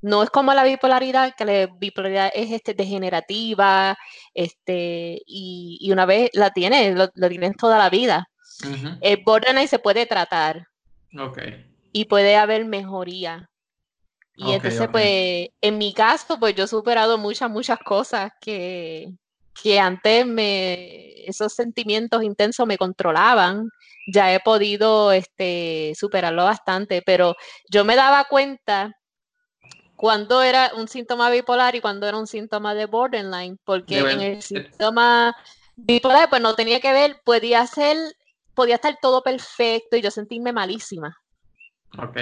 no 0.01 0.23
es 0.23 0.29
como 0.29 0.53
la 0.53 0.63
bipolaridad, 0.63 1.35
que 1.35 1.45
la 1.45 1.67
bipolaridad 1.67 2.31
es 2.33 2.51
este, 2.51 2.73
degenerativa, 2.73 3.97
este, 4.33 5.21
y, 5.25 5.89
una 5.91 6.05
vez 6.05 6.29
la 6.33 6.51
tienes, 6.51 6.95
lo, 6.95 7.29
tienes 7.29 7.55
toda 7.57 7.77
la 7.77 7.89
vida. 7.89 8.29
El 9.01 9.23
borderline 9.23 9.67
se 9.67 9.79
puede 9.79 10.05
tratar. 10.05 10.67
Y 11.91 12.05
puede 12.05 12.35
haber 12.35 12.65
mejoría. 12.65 13.49
Y 14.35 14.53
entonces, 14.53 14.87
pues, 14.89 15.49
en 15.59 15.77
mi 15.77 15.93
caso, 15.93 16.39
pues 16.39 16.55
yo 16.55 16.63
he 16.63 16.67
superado 16.67 17.17
muchas, 17.17 17.49
muchas 17.49 17.79
cosas 17.79 18.31
que, 18.39 19.11
que 19.61 19.79
antes 19.79 20.25
me, 20.25 21.25
esos 21.25 21.53
sentimientos 21.53 22.23
intensos 22.23 22.65
me 22.65 22.77
controlaban 22.77 23.69
ya 24.11 24.33
he 24.33 24.39
podido 24.39 25.11
este, 25.11 25.93
superarlo 25.95 26.43
bastante, 26.43 27.01
pero 27.01 27.35
yo 27.69 27.85
me 27.85 27.95
daba 27.95 28.25
cuenta 28.25 28.95
cuando 29.95 30.41
era 30.41 30.71
un 30.75 30.87
síntoma 30.87 31.29
bipolar 31.29 31.75
y 31.75 31.81
cuando 31.81 32.07
era 32.07 32.17
un 32.17 32.27
síntoma 32.27 32.73
de 32.73 32.85
borderline, 32.85 33.59
porque 33.63 33.99
en 33.99 34.21
el 34.21 34.41
síntoma 34.41 35.35
bipolar 35.75 36.29
pues 36.29 36.41
no 36.41 36.55
tenía 36.55 36.79
que 36.79 36.93
ver, 36.93 37.21
podía 37.23 37.65
ser, 37.67 37.97
podía 38.59 38.75
estar 38.75 38.97
todo 39.01 39.23
perfecto 39.23 39.95
y 39.95 40.01
yo 40.01 40.11
sentirme 40.11 40.51
malísima. 40.51 41.17
Ok. 41.97 42.17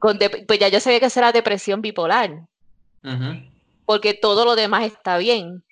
pues 0.00 0.58
ya 0.58 0.66
yo 0.66 0.80
sabía 0.80 0.98
que 0.98 1.06
eso 1.06 1.20
era 1.20 1.30
depresión 1.30 1.80
bipolar. 1.80 2.40
Porque 3.86 4.14
todo 4.14 4.44
lo 4.44 4.56
demás 4.56 4.82
está 4.82 5.16
bien. 5.16 5.62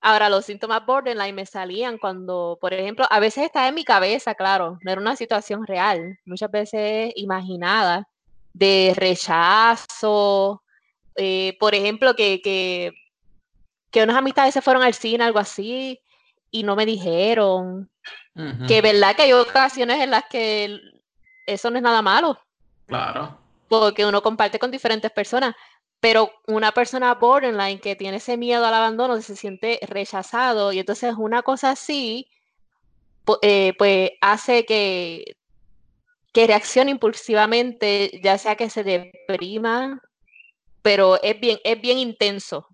Ahora, 0.00 0.30
los 0.30 0.46
síntomas 0.46 0.86
borderline 0.86 1.34
me 1.34 1.44
salían 1.44 1.98
cuando, 1.98 2.56
por 2.58 2.72
ejemplo, 2.72 3.04
a 3.10 3.20
veces 3.20 3.44
estaba 3.44 3.68
en 3.68 3.74
mi 3.74 3.84
cabeza, 3.84 4.34
claro, 4.34 4.78
no 4.82 4.90
era 4.90 5.00
una 5.00 5.14
situación 5.14 5.66
real, 5.66 6.18
muchas 6.24 6.50
veces 6.50 7.12
imaginada, 7.14 8.08
de 8.54 8.94
rechazo, 8.96 10.62
eh, 11.16 11.54
por 11.60 11.74
ejemplo, 11.74 12.14
que, 12.14 12.40
que, 12.40 12.92
que, 13.90 14.02
unas 14.02 14.16
amistades 14.16 14.54
se 14.54 14.62
fueron 14.62 14.82
al 14.82 14.94
cine, 14.94 15.22
algo 15.22 15.38
así, 15.38 16.00
y 16.50 16.62
no 16.62 16.76
me 16.76 16.86
dijeron. 16.86 17.90
Que 18.66 18.80
verdad 18.80 19.14
que 19.14 19.22
hay 19.22 19.32
ocasiones 19.32 20.00
en 20.00 20.10
las 20.10 20.24
que 20.30 20.80
eso 21.46 21.70
no 21.70 21.76
es 21.76 21.82
nada 21.82 22.00
malo. 22.00 22.38
Claro. 22.86 23.38
Porque 23.68 24.06
uno 24.06 24.22
comparte 24.22 24.58
con 24.58 24.70
diferentes 24.70 25.10
personas. 25.10 25.54
Pero 26.00 26.32
una 26.46 26.72
persona 26.72 27.14
borderline 27.14 27.78
que 27.78 27.94
tiene 27.94 28.16
ese 28.16 28.36
miedo 28.36 28.66
al 28.66 28.74
abandono, 28.74 29.20
se 29.20 29.36
siente 29.36 29.78
rechazado 29.82 30.72
y 30.72 30.80
entonces 30.80 31.14
una 31.16 31.42
cosa 31.42 31.70
así, 31.70 32.28
eh, 33.42 33.72
pues 33.78 34.10
hace 34.20 34.64
que, 34.64 35.36
que 36.32 36.46
reaccione 36.46 36.90
impulsivamente, 36.90 38.20
ya 38.22 38.36
sea 38.38 38.56
que 38.56 38.68
se 38.68 38.82
deprima, 38.82 40.00
pero 40.82 41.22
es 41.22 41.38
bien, 41.38 41.58
es 41.62 41.80
bien 41.80 41.98
intenso. 41.98 42.66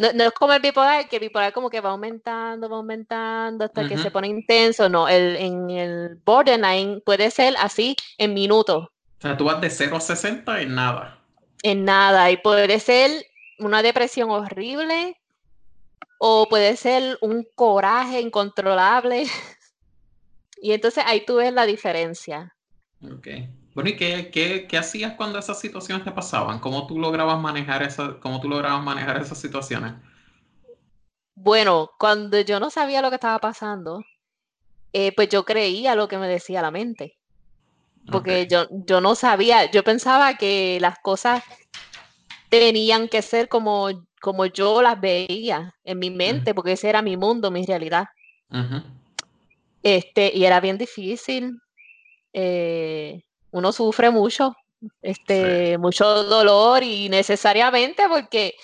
No, 0.00 0.24
es 0.24 0.32
como 0.32 0.52
el 0.52 0.62
bipolar, 0.62 1.08
que 1.08 1.16
el 1.16 1.20
bipolar 1.20 1.52
como 1.52 1.68
que 1.70 1.80
va 1.80 1.90
aumentando, 1.90 2.68
va 2.68 2.76
aumentando 2.76 3.64
hasta 3.64 3.86
que 3.86 3.98
se 3.98 4.10
pone 4.10 4.28
intenso. 4.28 4.88
No, 4.88 5.08
el, 5.08 5.36
en 5.36 5.70
el 5.70 6.16
borderline 6.24 7.02
puede 7.04 7.30
ser 7.30 7.54
así 7.58 7.94
en 8.18 8.34
minutos. 8.34 8.84
O 8.84 9.20
sea, 9.20 9.36
tú 9.36 9.44
vas 9.44 9.60
de 9.60 9.68
0 9.68 9.96
a 9.96 10.00
60 10.00 10.62
en 10.62 10.74
nada 10.74 11.20
en 11.62 11.84
nada 11.84 12.30
y 12.30 12.36
puede 12.36 12.80
ser 12.80 13.26
una 13.58 13.82
depresión 13.82 14.30
horrible 14.30 15.16
o 16.18 16.46
puede 16.48 16.76
ser 16.76 17.18
un 17.20 17.46
coraje 17.54 18.20
incontrolable. 18.20 19.26
y 20.62 20.72
entonces 20.72 21.04
ahí 21.06 21.24
tú 21.24 21.36
ves 21.36 21.52
la 21.52 21.66
diferencia. 21.66 22.54
Ok. 23.02 23.28
Bueno, 23.74 23.90
¿y 23.90 23.96
qué, 23.96 24.68
hacías 24.78 25.14
cuando 25.14 25.38
esas 25.38 25.60
situaciones 25.60 26.04
te 26.04 26.10
pasaban? 26.10 26.58
¿Cómo 26.58 26.86
tú 26.86 26.98
lograbas 26.98 27.40
manejar, 27.40 27.82
esa, 27.82 28.18
cómo 28.20 28.40
tú 28.40 28.48
lograbas 28.48 28.82
manejar 28.82 29.20
esas 29.20 29.38
situaciones? 29.38 29.94
Bueno, 31.34 31.90
cuando 31.98 32.40
yo 32.40 32.60
no 32.60 32.70
sabía 32.70 33.00
lo 33.00 33.08
que 33.10 33.14
estaba 33.16 33.38
pasando, 33.38 34.04
eh, 34.92 35.12
pues 35.14 35.28
yo 35.28 35.44
creía 35.44 35.94
lo 35.94 36.08
que 36.08 36.18
me 36.18 36.28
decía 36.28 36.62
la 36.62 36.70
mente 36.70 37.20
porque 38.10 38.46
yo, 38.50 38.66
yo 38.70 39.00
no 39.00 39.14
sabía, 39.14 39.70
yo 39.70 39.84
pensaba 39.84 40.34
que 40.34 40.78
las 40.80 40.98
cosas 40.98 41.42
tenían 42.48 43.08
que 43.08 43.22
ser 43.22 43.48
como, 43.48 43.88
como 44.20 44.46
yo 44.46 44.82
las 44.82 45.00
veía 45.00 45.74
en 45.84 45.98
mi 45.98 46.10
mente, 46.10 46.54
porque 46.54 46.72
ese 46.72 46.88
era 46.88 47.02
mi 47.02 47.16
mundo, 47.16 47.50
mi 47.50 47.64
realidad. 47.64 48.06
Este, 49.82 50.32
y 50.34 50.44
era 50.44 50.60
bien 50.60 50.76
difícil. 50.76 51.58
Eh, 52.32 53.22
uno 53.52 53.72
sufre 53.72 54.10
mucho, 54.10 54.56
este, 55.02 55.78
mucho 55.78 56.24
dolor 56.24 56.82
y 56.82 57.08
necesariamente 57.08 58.04
porque 58.08 58.54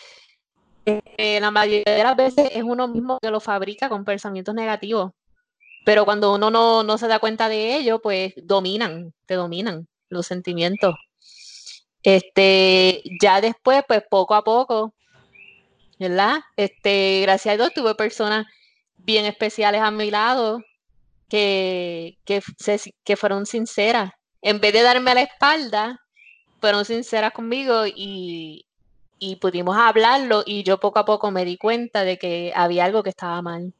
eh, 0.87 1.40
la 1.40 1.50
mayoría 1.50 1.95
de 1.95 2.02
las 2.05 2.16
veces 2.16 2.49
es 2.52 2.62
uno 2.62 2.87
mismo 2.87 3.19
que 3.21 3.31
lo 3.31 3.40
fabrica 3.40 3.88
con 3.88 4.05
pensamientos 4.05 4.55
negativos. 4.55 5.12
Pero 5.85 6.05
cuando 6.05 6.35
uno 6.35 6.50
no, 6.50 6.99
se 6.99 7.09
da 7.09 7.19
cuenta 7.19 7.49
de 7.49 7.76
ello, 7.76 8.00
pues 8.00 8.35
dominan, 8.37 9.12
te 9.26 9.35
dominan 9.35 9.88
los 10.09 10.26
sentimientos. 10.26 10.95
Este, 12.02 13.02
ya 13.21 13.40
después, 13.40 13.83
pues 13.87 14.02
poco 14.09 14.35
a 14.35 14.45
poco, 14.45 14.95
¿verdad? 15.99 16.40
Este, 16.57 17.21
gracias 17.23 17.55
a 17.55 17.57
Dios 17.57 17.75
tuve 17.75 17.95
personas 17.95 18.47
bien 18.97 19.25
especiales 19.26 19.81
a 19.81 19.90
mi 19.90 20.11
lado 20.11 20.61
que, 21.28 22.19
que, 22.25 22.43
que 23.05 23.16
fueron 23.16 23.47
sinceras. 23.47 24.12
En 24.43 24.61
vez 24.61 24.73
de 24.73 24.83
darme 24.83 25.14
la 25.14 25.23
espalda, 25.23 26.00
fueron 26.61 26.85
sinceras 26.85 27.33
conmigo 27.33 27.87
y, 27.87 28.66
y 29.19 29.37
pudimos 29.37 29.76
hablarlo 29.76 30.43
y 30.47 30.62
yo 30.62 30.78
poco 30.78 30.99
a 30.99 31.05
poco 31.05 31.31
me 31.31 31.45
di 31.45 31.57
cuenta 31.57 32.05
de 32.05 32.19
que 32.19 32.52
había 32.55 32.85
algo 32.85 33.02
que 33.02 33.11
estaba 33.11 33.40
mal. 33.43 33.73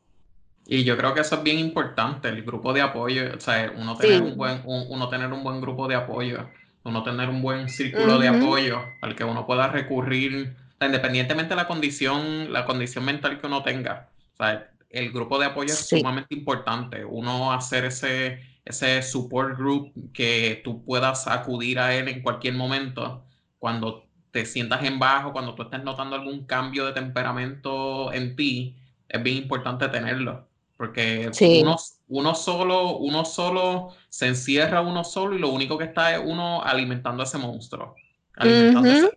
Y 0.67 0.83
yo 0.83 0.97
creo 0.97 1.15
que 1.15 1.21
eso 1.21 1.37
es 1.37 1.43
bien 1.45 1.59
importante, 1.59 2.29
el 2.29 2.43
grupo 2.43 2.73
de 2.73 2.81
apoyo, 2.81 3.37
o 3.37 3.41
sea, 3.41 3.73
uno 3.77 3.97
tener, 3.97 4.21
un, 4.21 4.37
buen, 4.37 4.63
uno 4.65 5.09
tener 5.09 5.33
un 5.33 5.45
buen 5.45 5.61
grupo 5.61 5.87
de 5.87 5.95
apoyo, 5.95 6.49
uno 6.83 7.05
tener 7.05 7.29
un 7.29 7.41
buen 7.41 7.69
círculo 7.69 8.19
de 8.19 8.29
apoyo 8.29 8.81
al 9.01 9.15
que 9.15 9.23
uno 9.23 9.47
pueda 9.47 9.69
recurrir, 9.69 10.57
independientemente 10.81 11.51
de 11.51 11.57
la 11.57 11.69
condición, 11.69 12.53
la 12.53 12.65
condición 12.65 13.05
mental 13.05 13.41
que 13.41 13.47
uno 13.47 13.63
tenga. 13.63 14.09
O 14.35 14.37
sea, 14.39 14.69
el 14.91 15.13
grupo 15.13 15.39
de 15.39 15.47
apoyo 15.47 15.73
es 15.73 15.89
sumamente 15.89 16.35
importante. 16.35 17.05
Uno 17.05 17.53
hacer 17.53 17.85
ese, 17.85 18.41
ese 18.67 19.01
support 19.03 19.57
group 19.57 19.93
que 20.13 20.61
tú 20.63 20.85
puedas 20.85 21.27
acudir 21.29 21.79
a 21.79 21.95
él 21.95 22.09
en 22.09 22.21
cualquier 22.21 22.55
momento 22.55 23.25
cuando 23.59 24.05
te 24.33 24.45
sientas 24.45 24.85
en 24.85 24.99
bajo, 24.99 25.33
cuando 25.33 25.55
tú 25.55 25.63
estés 25.63 25.83
notando 25.83 26.17
algún 26.17 26.45
cambio 26.45 26.85
de 26.85 26.93
temperamento 26.93 28.13
en 28.13 28.37
ti, 28.37 28.77
es 29.09 29.23
bien 29.23 29.39
importante 29.39 29.89
tenerlo. 29.89 30.47
Porque 30.77 31.31
uno, 31.63 31.77
uno, 32.09 32.35
solo, 32.35 32.99
uno 32.99 33.25
solo 33.25 33.95
se 34.11 34.27
encierra 34.27 34.83
uno 34.83 35.05
solo 35.05 35.35
y 35.35 35.39
lo 35.39 35.49
único 35.49 35.79
que 35.79 35.85
está 35.85 36.15
es 36.15 36.21
uno 36.23 36.63
alimentando 36.63 37.23
a 37.23 37.25
ese 37.25 37.39
monstruo. 37.39 37.95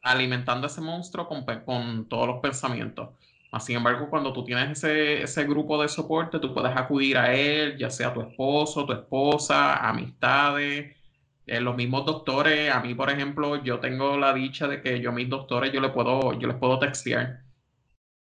Alimentando, 0.01 0.67
ese, 0.67 0.79
monstruo 0.79 1.27
con, 1.27 1.43
con, 1.65 2.07
todos 2.07 2.27
los 2.27 2.39
pensamientos. 2.39 3.09
Sin 3.59 3.77
embargo, 3.77 4.09
cuando 4.09 4.31
tú 4.31 4.43
tienes 4.45 4.69
ese, 4.77 5.23
ese, 5.23 5.43
grupo 5.45 5.81
de 5.81 5.87
soporte, 5.87 6.39
tú 6.39 6.53
puedes 6.53 6.75
acudir 6.77 7.17
a 7.17 7.33
él, 7.33 7.77
ya 7.77 7.89
sea 7.89 8.13
tu 8.13 8.21
esposo, 8.21 8.85
tu 8.85 8.93
esposa, 8.93 9.87
amistades, 9.89 10.95
eh, 11.47 11.59
los 11.61 11.75
mismos 11.75 12.05
doctores. 12.05 12.71
A 12.71 12.79
mí, 12.81 12.93
por 12.93 13.09
ejemplo, 13.09 13.63
yo 13.63 13.79
tengo 13.79 14.17
la 14.17 14.33
dicha 14.33 14.67
de 14.67 14.81
que 14.81 15.01
yo 15.01 15.11
mis 15.11 15.29
doctores 15.29 15.71
yo, 15.73 15.81
le 15.81 15.89
puedo, 15.89 16.33
yo 16.39 16.47
les 16.47 16.57
puedo 16.57 16.79
textear 16.79 17.48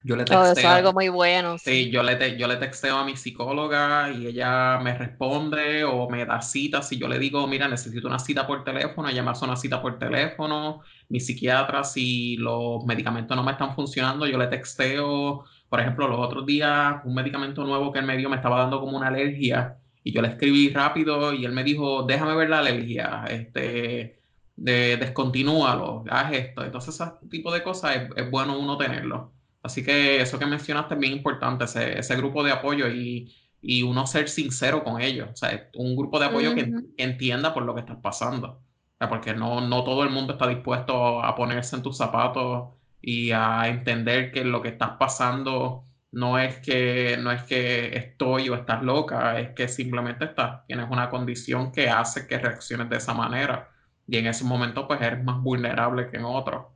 Yo 0.05 0.17
le 0.17 0.25
texteo. 0.25 0.41
Oh, 0.41 0.53
eso 0.53 0.61
es 0.61 0.65
algo 0.65 0.93
muy 0.93 1.09
bueno. 1.09 1.59
Sí, 1.59 1.91
Yo, 1.91 2.03
le 2.03 2.37
yo 2.37 2.49
le 2.49 2.57
texteo 2.57 2.97
a 2.97 3.05
mi 3.05 3.17
psicóloga 3.17 4.11
y 4.11 4.27
ella 4.27 4.79
me 4.83 4.97
responde 4.97 5.85
o 5.85 6.09
me 6.11 6.25
da 6.27 6.41
cita. 6.43 6.83
Si 6.83 6.99
yo 6.99 7.09
le 7.09 7.19
digo, 7.19 7.47
mira, 7.47 7.69
necesito 7.69 8.09
una 8.09 8.19
cita 8.19 8.47
por 8.47 8.65
teléfono, 8.65 9.09
ella 9.09 9.23
me 9.23 9.31
hace 9.31 9.45
una 9.45 9.57
cita 9.57 9.81
por 9.81 9.99
teléfono. 9.99 10.81
Mi 11.09 11.21
psiquiatra, 11.21 11.85
si 11.85 12.37
los 12.37 12.85
medicamentos 12.85 13.37
no 13.37 13.45
me 13.45 13.53
están 13.53 13.75
funcionando, 13.75 14.27
yo 14.27 14.39
le 14.39 14.49
texteo. 14.49 15.45
Por 15.69 15.81
ejemplo, 15.81 16.09
los 16.09 16.19
otros 16.19 16.47
días, 16.47 16.97
un 17.05 17.15
medicamento 17.15 17.65
nuevo 17.65 17.93
que 17.93 18.01
él 18.01 18.07
me 18.07 18.17
dio 18.17 18.29
me 18.29 18.37
estaba 18.37 18.59
dando 18.59 18.81
como 18.81 18.97
una 18.97 19.09
alergia 19.09 19.79
y 20.05 20.13
yo 20.13 20.23
le 20.23 20.29
escribí 20.29 20.71
rápido 20.71 21.33
y 21.33 21.45
él 21.45 21.53
me 21.53 21.65
dijo, 21.65 22.03
déjame 22.05 22.35
ver 22.35 22.51
la 22.51 22.59
alergia, 22.59 23.25
este, 23.29 24.21
de, 24.57 24.97
descontinúalo, 24.97 26.05
haz 26.11 26.33
esto. 26.33 26.65
Entonces, 26.65 26.95
ese 27.01 27.11
tipo 27.31 27.53
de 27.53 27.63
cosas 27.63 27.97
es, 27.97 28.03
es 28.17 28.31
bueno 28.31 28.59
uno 28.59 28.77
tenerlo. 28.77 29.33
Así 29.63 29.85
que 29.85 30.21
eso 30.21 30.39
que 30.39 30.47
mencionaste 30.47 30.95
es 30.95 31.01
bien 31.01 31.13
importante, 31.13 31.65
ese, 31.65 31.99
ese 31.99 32.17
grupo 32.17 32.43
de 32.43 32.53
apoyo 32.53 32.89
y, 32.89 33.33
y, 33.61 33.83
uno 33.83 34.07
ser 34.07 34.29
sincero 34.29 34.83
con 34.85 35.01
ellos. 35.01 35.29
O 35.33 35.37
sea, 35.37 35.71
un 35.75 35.97
grupo 35.97 36.19
de 36.19 36.27
apoyo 36.27 36.55
que 36.55 36.73
entienda 36.97 37.55
por 37.55 37.65
lo 37.65 37.75
que 37.75 37.81
estás 37.81 37.99
pasando. 38.03 38.49
O 38.49 38.97
sea, 38.99 39.09
porque 39.09 39.35
no, 39.35 39.61
no 39.61 39.85
todo 39.85 40.03
el 40.05 40.11
mundo 40.11 40.35
está 40.35 40.49
dispuesto 40.49 41.23
a 41.23 41.35
ponerse 41.37 41.77
en 41.77 41.83
tus 41.83 41.97
zapatos 41.97 42.71
y 43.01 43.31
a 43.33 43.69
entender 43.69 44.33
que 44.33 44.45
lo 44.45 44.63
que 44.63 44.69
estás 44.71 44.93
pasando 44.99 45.87
no 46.13 46.39
es 46.39 46.59
que, 46.61 47.17
no 47.19 47.33
es 47.33 47.43
que 47.45 47.97
estoy 47.97 48.49
o 48.51 48.55
estás 48.55 48.83
loca, 48.83 49.39
es 49.41 49.51
que 49.51 49.69
simplemente 49.69 50.27
estás, 50.27 50.67
tienes 50.67 50.89
una 50.91 51.09
condición 51.11 51.73
que 51.73 51.89
hace 51.89 52.27
que 52.27 52.39
reacciones 52.39 52.89
de 52.91 52.97
esa 52.99 53.15
manera. 53.15 53.71
Y 54.07 54.19
en 54.19 54.27
ese 54.27 54.45
momento, 54.45 54.87
pues 54.87 55.01
eres 55.01 55.25
más 55.25 55.41
vulnerable 55.43 56.11
que 56.11 56.19
en 56.19 56.25
otro. 56.25 56.75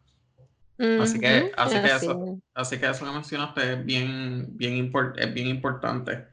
Así 0.79 1.19
que, 1.19 1.53
así 1.57 1.81
que 1.81 1.87
eso, 1.87 2.41
así 2.55 2.79
que 2.79 2.87
eso 2.87 3.05
que 3.05 3.11
mencionaste 3.11 3.73
es 3.73 3.85
bien, 3.85 4.57
bien, 4.57 4.93
es 5.17 5.35
bien 5.35 5.47
importante. 5.49 6.27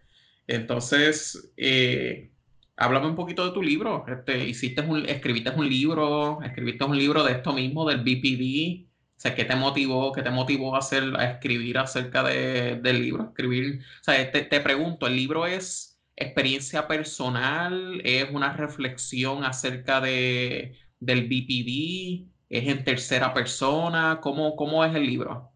Entonces, 0.47 1.53
eh, 1.57 2.31
háblame 2.75 3.07
un 3.07 3.15
poquito 3.15 3.45
de 3.45 3.53
tu 3.53 3.61
libro. 3.61 4.05
Este, 4.07 4.45
hiciste 4.47 4.81
un, 4.81 5.07
escribiste 5.07 5.51
un 5.51 5.69
libro, 5.69 6.41
escribiste 6.43 6.83
un 6.83 6.97
libro 6.97 7.23
de 7.23 7.33
esto 7.33 7.53
mismo, 7.53 7.87
del 7.87 8.01
BPD. 8.01 8.87
O 9.15 9.19
sea, 9.23 9.35
¿qué 9.35 9.45
te 9.45 9.55
motivó, 9.55 10.11
qué 10.11 10.21
te 10.21 10.31
motivó 10.31 10.75
a, 10.75 10.79
hacer, 10.79 11.03
a 11.17 11.31
escribir 11.31 11.77
acerca 11.77 12.23
de, 12.23 12.79
del 12.81 13.01
libro? 13.01 13.25
Escribir, 13.29 13.79
o 14.01 14.03
sea, 14.03 14.31
te, 14.31 14.43
te 14.43 14.59
pregunto, 14.59 15.07
¿el 15.07 15.15
libro 15.15 15.45
es 15.45 16.01
experiencia 16.15 16.87
personal? 16.87 18.01
¿Es 18.03 18.29
una 18.31 18.53
reflexión 18.53 19.45
acerca 19.45 20.01
de, 20.01 20.77
del 20.99 21.27
BPD? 21.27 22.32
¿Es 22.53 22.67
en 22.67 22.83
tercera 22.83 23.33
persona? 23.33 24.19
¿Cómo, 24.21 24.55
cómo 24.55 24.85
es 24.85 24.93
el 24.93 25.07
libro? 25.07 25.51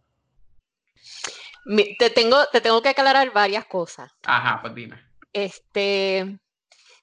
Te 2.00 2.10
tengo, 2.10 2.44
te 2.52 2.60
tengo 2.60 2.82
que 2.82 2.90
aclarar 2.90 3.32
varias 3.32 3.66
cosas. 3.66 4.12
Ajá, 4.24 4.60
pues 4.64 4.74
dime. 4.74 5.00
Este, 5.32 6.40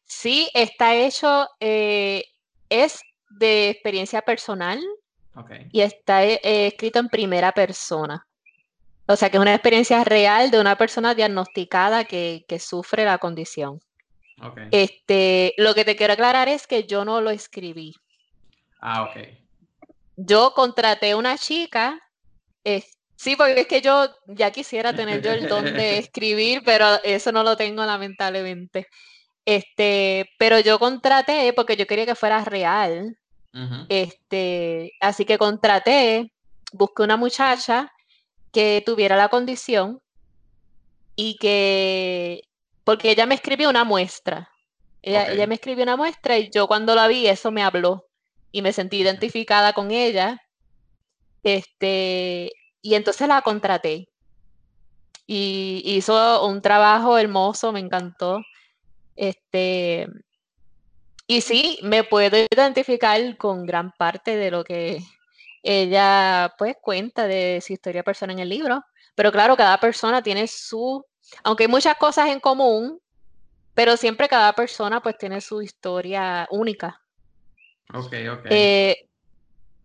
sí, 0.04 0.50
está 0.52 0.96
hecho, 0.96 1.48
eh, 1.60 2.24
es 2.68 3.02
de 3.30 3.70
experiencia 3.70 4.20
personal 4.22 4.80
okay. 5.36 5.68
y 5.70 5.82
está 5.82 6.24
eh, 6.24 6.40
escrito 6.42 6.98
en 6.98 7.08
primera 7.08 7.52
persona. 7.52 8.26
O 9.06 9.14
sea 9.14 9.30
que 9.30 9.36
es 9.36 9.40
una 9.40 9.54
experiencia 9.54 10.02
real 10.02 10.50
de 10.50 10.60
una 10.60 10.76
persona 10.76 11.14
diagnosticada 11.14 12.02
que, 12.02 12.44
que 12.48 12.58
sufre 12.58 13.04
la 13.04 13.18
condición. 13.18 13.80
Okay. 14.42 14.66
Este, 14.72 15.54
lo 15.56 15.72
que 15.72 15.84
te 15.84 15.94
quiero 15.94 16.14
aclarar 16.14 16.48
es 16.48 16.66
que 16.66 16.82
yo 16.82 17.04
no 17.04 17.20
lo 17.20 17.30
escribí. 17.30 17.94
Ah, 18.80 19.04
ok 19.04 19.43
yo 20.16 20.52
contraté 20.54 21.14
una 21.14 21.36
chica, 21.38 22.00
sí, 23.16 23.36
porque 23.36 23.60
es 23.60 23.66
que 23.66 23.80
yo 23.80 24.08
ya 24.26 24.50
quisiera 24.50 24.94
tener 24.94 25.22
yo 25.22 25.32
el 25.32 25.48
don 25.48 25.64
de 25.64 25.98
escribir, 25.98 26.62
pero 26.64 26.86
eso 27.02 27.32
no 27.32 27.42
lo 27.42 27.56
tengo 27.56 27.84
lamentablemente. 27.84 28.86
Este, 29.44 30.30
pero 30.38 30.58
yo 30.60 30.78
contraté 30.78 31.52
porque 31.52 31.76
yo 31.76 31.86
quería 31.86 32.06
que 32.06 32.14
fuera 32.14 32.44
real. 32.44 33.16
Este, 33.88 34.94
así 35.00 35.24
que 35.24 35.38
contraté, 35.38 36.32
busqué 36.72 37.04
una 37.04 37.16
muchacha 37.16 37.92
que 38.52 38.82
tuviera 38.84 39.16
la 39.16 39.28
condición 39.28 40.00
y 41.14 41.36
que, 41.36 42.40
porque 42.82 43.12
ella 43.12 43.26
me 43.26 43.36
escribió 43.36 43.70
una 43.70 43.84
muestra. 43.84 44.50
Ella, 45.02 45.30
ella 45.30 45.46
me 45.46 45.54
escribió 45.54 45.84
una 45.84 45.96
muestra 45.96 46.36
y 46.36 46.50
yo 46.50 46.66
cuando 46.66 46.96
la 46.96 47.06
vi, 47.06 47.28
eso 47.28 47.52
me 47.52 47.62
habló 47.62 48.04
y 48.54 48.62
me 48.62 48.72
sentí 48.72 48.98
identificada 48.98 49.72
con 49.72 49.90
ella. 49.90 50.40
Este, 51.42 52.52
y 52.80 52.94
entonces 52.94 53.26
la 53.26 53.42
contraté. 53.42 54.08
Y 55.26 55.82
hizo 55.84 56.46
un 56.46 56.62
trabajo 56.62 57.18
hermoso, 57.18 57.72
me 57.72 57.80
encantó. 57.80 58.42
Este, 59.16 60.06
y 61.26 61.40
sí, 61.40 61.80
me 61.82 62.04
puedo 62.04 62.36
identificar 62.48 63.36
con 63.38 63.66
gran 63.66 63.90
parte 63.90 64.36
de 64.36 64.52
lo 64.52 64.62
que 64.62 65.00
ella 65.64 66.54
pues 66.56 66.76
cuenta 66.80 67.26
de 67.26 67.60
su 67.60 67.72
historia 67.72 68.04
personal 68.04 68.36
en 68.36 68.42
el 68.42 68.50
libro. 68.50 68.84
Pero 69.16 69.32
claro, 69.32 69.56
cada 69.56 69.78
persona 69.80 70.22
tiene 70.22 70.46
su, 70.46 71.04
aunque 71.42 71.64
hay 71.64 71.68
muchas 71.68 71.96
cosas 71.96 72.28
en 72.28 72.38
común, 72.38 73.00
pero 73.74 73.96
siempre 73.96 74.28
cada 74.28 74.52
persona 74.52 75.02
pues 75.02 75.18
tiene 75.18 75.40
su 75.40 75.60
historia 75.60 76.46
única. 76.52 77.03
Ok, 77.94 78.12
ok. 78.32 78.46
Eh, 78.50 79.08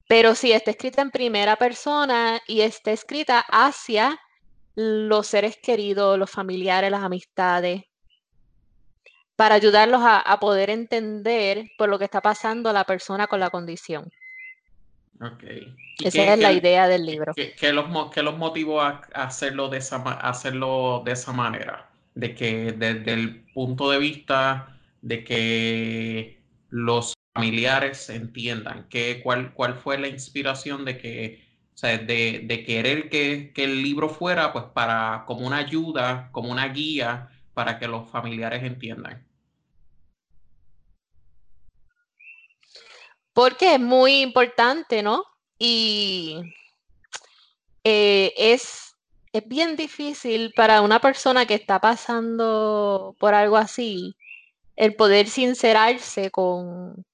pero 0.07 0.33
sí, 0.33 0.51
está 0.51 0.71
escrita 0.71 1.03
en 1.03 1.11
primera 1.11 1.55
persona 1.55 2.41
y 2.47 2.61
está 2.61 2.91
escrita 2.91 3.45
hacia 3.47 4.19
los 4.75 5.27
seres 5.27 5.57
queridos, 5.61 6.17
los 6.17 6.31
familiares, 6.31 6.89
las 6.89 7.03
amistades, 7.03 7.83
para 9.35 9.55
ayudarlos 9.55 10.01
a, 10.03 10.39
poder 10.39 10.71
entender 10.71 11.69
por 11.77 11.89
lo 11.89 11.99
que 11.99 12.05
está 12.05 12.21
pasando 12.21 12.73
la 12.73 12.83
persona 12.83 13.27
con 13.27 13.39
la 13.39 13.51
condición. 13.51 14.09
Ok. 15.21 15.43
Esa 16.03 16.33
es 16.33 16.39
la 16.39 16.53
idea 16.53 16.87
del 16.87 17.05
libro. 17.05 17.33
¿Qué, 17.35 17.71
los, 17.71 17.85
los, 18.15 18.37
motivó 18.37 18.81
a 18.81 19.01
hacerlo 19.13 19.69
de, 19.69 19.77
esa, 19.77 19.97
hacerlo 19.97 21.03
de 21.05 21.11
esa 21.11 21.31
manera? 21.33 21.89
De 22.15 22.33
que 22.33 22.71
desde 22.71 23.13
el 23.13 23.45
punto 23.53 23.91
de 23.91 23.99
vista 23.99 24.75
de 25.01 25.23
que 25.23 26.39
los 26.69 27.13
familiares 27.39 28.09
entiendan 28.09 28.87
que, 28.89 29.21
cuál, 29.23 29.53
cuál 29.53 29.75
fue 29.75 29.97
la 29.97 30.09
inspiración 30.09 30.83
de 30.83 30.97
que, 30.97 31.41
o 31.73 31.77
sea, 31.77 31.97
de, 31.97 32.41
de 32.43 32.63
querer 32.65 33.09
que, 33.09 33.53
que, 33.53 33.63
el 33.63 33.81
libro 33.81 34.09
fuera 34.09 34.51
pues 34.51 34.65
para 34.73 35.23
como 35.25 35.47
una 35.47 35.57
ayuda, 35.57 36.29
como 36.33 36.51
una 36.51 36.67
guía 36.67 37.29
para 37.53 37.79
que 37.79 37.87
los 37.87 38.09
familiares 38.09 38.63
entiendan. 38.63 39.25
Porque 43.33 43.75
es 43.75 43.79
muy 43.79 44.21
importante, 44.21 45.01
¿no? 45.01 45.23
Y 45.57 46.41
eh, 47.85 48.33
es, 48.35 48.97
es 49.31 49.47
bien 49.47 49.77
difícil 49.77 50.51
para 50.57 50.81
una 50.81 50.99
persona 50.99 51.45
que 51.45 51.53
está 51.53 51.79
pasando 51.79 53.15
por 53.17 53.33
algo 53.33 53.55
así, 53.55 54.15
el 54.75 54.95
poder 54.95 55.27
sincerarse 55.29 56.31
con, 56.31 57.05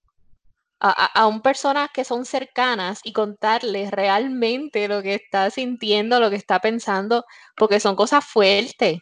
a, 0.93 1.27
un 1.27 1.41
personas 1.41 1.89
que 1.91 2.03
son 2.03 2.25
cercanas 2.25 2.99
y 3.03 3.13
contarles 3.13 3.91
realmente 3.91 4.87
lo 4.87 5.01
que 5.01 5.15
está 5.15 5.49
sintiendo, 5.49 6.19
lo 6.19 6.29
que 6.29 6.35
está 6.35 6.59
pensando, 6.59 7.25
porque 7.55 7.79
son 7.79 7.95
cosas 7.95 8.23
fuertes. 8.25 8.99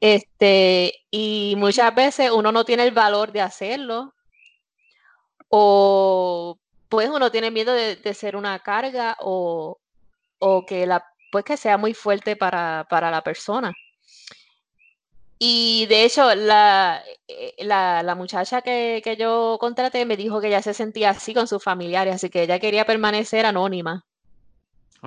Este, 0.00 0.92
y 1.10 1.54
muchas 1.56 1.94
veces 1.94 2.30
uno 2.30 2.50
no 2.52 2.64
tiene 2.64 2.84
el 2.84 2.92
valor 2.92 3.32
de 3.32 3.42
hacerlo. 3.42 4.14
O 5.48 6.58
pues 6.88 7.08
uno 7.10 7.30
tiene 7.30 7.50
miedo 7.50 7.72
de, 7.72 8.14
ser 8.14 8.36
una 8.36 8.58
carga 8.60 9.16
o, 9.20 9.78
o, 10.38 10.66
que 10.66 10.86
la 10.86 11.04
pues 11.30 11.44
que 11.44 11.56
sea 11.56 11.76
muy 11.76 11.94
fuerte 11.94 12.36
para, 12.36 12.86
para 12.88 13.10
la 13.10 13.22
persona. 13.22 13.72
Y 15.46 15.84
de 15.90 16.04
hecho, 16.04 16.34
la, 16.34 17.04
eh, 17.28 17.54
la, 17.58 18.14
muchacha 18.16 18.62
que, 18.62 19.02
yo 19.18 19.58
contraté 19.60 20.06
me 20.06 20.16
dijo 20.16 20.40
que 20.40 20.46
ella 20.46 20.62
se 20.62 20.72
sentía 20.72 21.10
así 21.10 21.34
con 21.34 21.46
sus 21.46 21.62
familiares, 21.62 22.14
así 22.14 22.30
que 22.30 22.44
ella 22.44 22.58
quería 22.58 22.86
permanecer 22.86 23.44
anónima. 23.44 24.06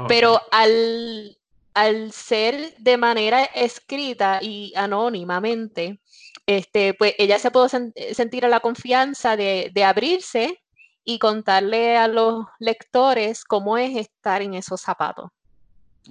Pero 0.07 0.39
al, 0.51 1.35
al 1.73 2.11
ser 2.11 2.75
de 2.77 2.97
manera 2.97 3.45
escrita 3.45 4.37
y 4.39 4.73
anónimamente, 4.75 6.01
este, 6.45 6.93
pues 6.93 7.15
ella 7.17 7.39
se 7.39 7.49
pudo 7.49 7.67
sentir 7.67 8.43
la 8.43 8.59
confianza 8.59 9.35
de, 9.35 9.83
abrirse 9.83 10.61
y 11.03 11.17
contarle 11.17 11.97
a 11.97 12.07
los 12.07 12.45
lectores 12.59 13.43
cómo 13.43 13.75
es 13.75 13.97
estar 13.97 14.43
en 14.43 14.53
esos 14.53 14.81
zapatos. 14.81 15.31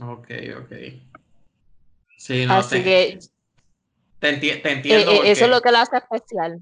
Ok, 0.00 0.30
ok. 0.58 0.72
Sí, 2.16 2.44
no 2.44 2.54
Así 2.54 2.82
que 2.82 3.20
te, 4.18 4.28
entiendo. 4.28 5.12
Eh, 5.12 5.16
eh, 5.16 5.30
eso 5.30 5.44
es 5.44 5.50
lo 5.50 5.60
que 5.60 5.72
la 5.72 5.82
hace 5.82 5.96
especial. 5.96 6.60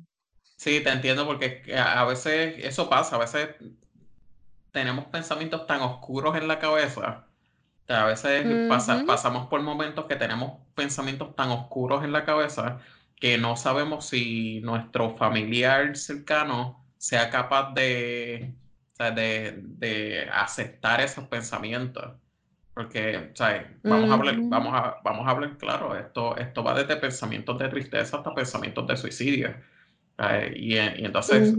Sí, 0.57 0.81
te 0.81 0.91
entiendo 0.91 1.27
porque 1.27 1.63
a 1.77 2.05
veces 2.05 2.55
eso 2.59 2.89
pasa, 2.89 3.17
a 3.17 3.19
veces 3.19 3.49
tenemos 4.71 5.07
pensamientos 5.07 5.67
tan 5.67 5.81
oscuros 5.83 6.37
en 6.37 6.49
la 6.49 6.59
cabeza 6.59 7.27
a 7.89 8.05
veces 8.05 8.47
pasamos 8.69 9.47
por 9.49 9.61
momentos 9.63 10.07
que 10.07 10.17
tenemos 10.17 10.59
pensamientos 10.75 11.37
tan 11.37 11.51
oscuros 11.51 12.03
en 12.05 12.13
la 12.13 12.25
cabeza 12.25 12.81
que 13.17 13.37
no 13.39 13.57
sabemos 13.57 14.07
si 14.07 14.61
nuestro 14.61 15.17
familiar 15.17 15.97
cercano 15.97 16.85
sea 16.97 17.31
capaz 17.31 17.73
de, 17.75 18.55
de, 18.99 20.29
aceptar 20.33 21.01
esos 21.01 21.29
pensamientos. 21.29 22.15
Porque, 22.75 23.33
Vamos, 23.85 24.11
a 24.11 24.15
hablar, 24.15 24.37
vamos, 24.43 24.75
a, 24.75 24.97
vamos 25.05 25.27
a 25.27 25.31
hablar 25.31 25.57
claro, 25.59 25.97
esto, 25.97 26.37
esto 26.37 26.65
va 26.65 26.75
desde 26.75 26.97
pensamientos 26.97 27.57
de 27.57 27.69
tristeza 27.69 28.17
hasta 28.17 28.35
pensamientos 28.35 28.85
de 28.89 28.97
suicidio. 28.97 29.55
Y, 30.57 30.77
entonces 30.77 31.55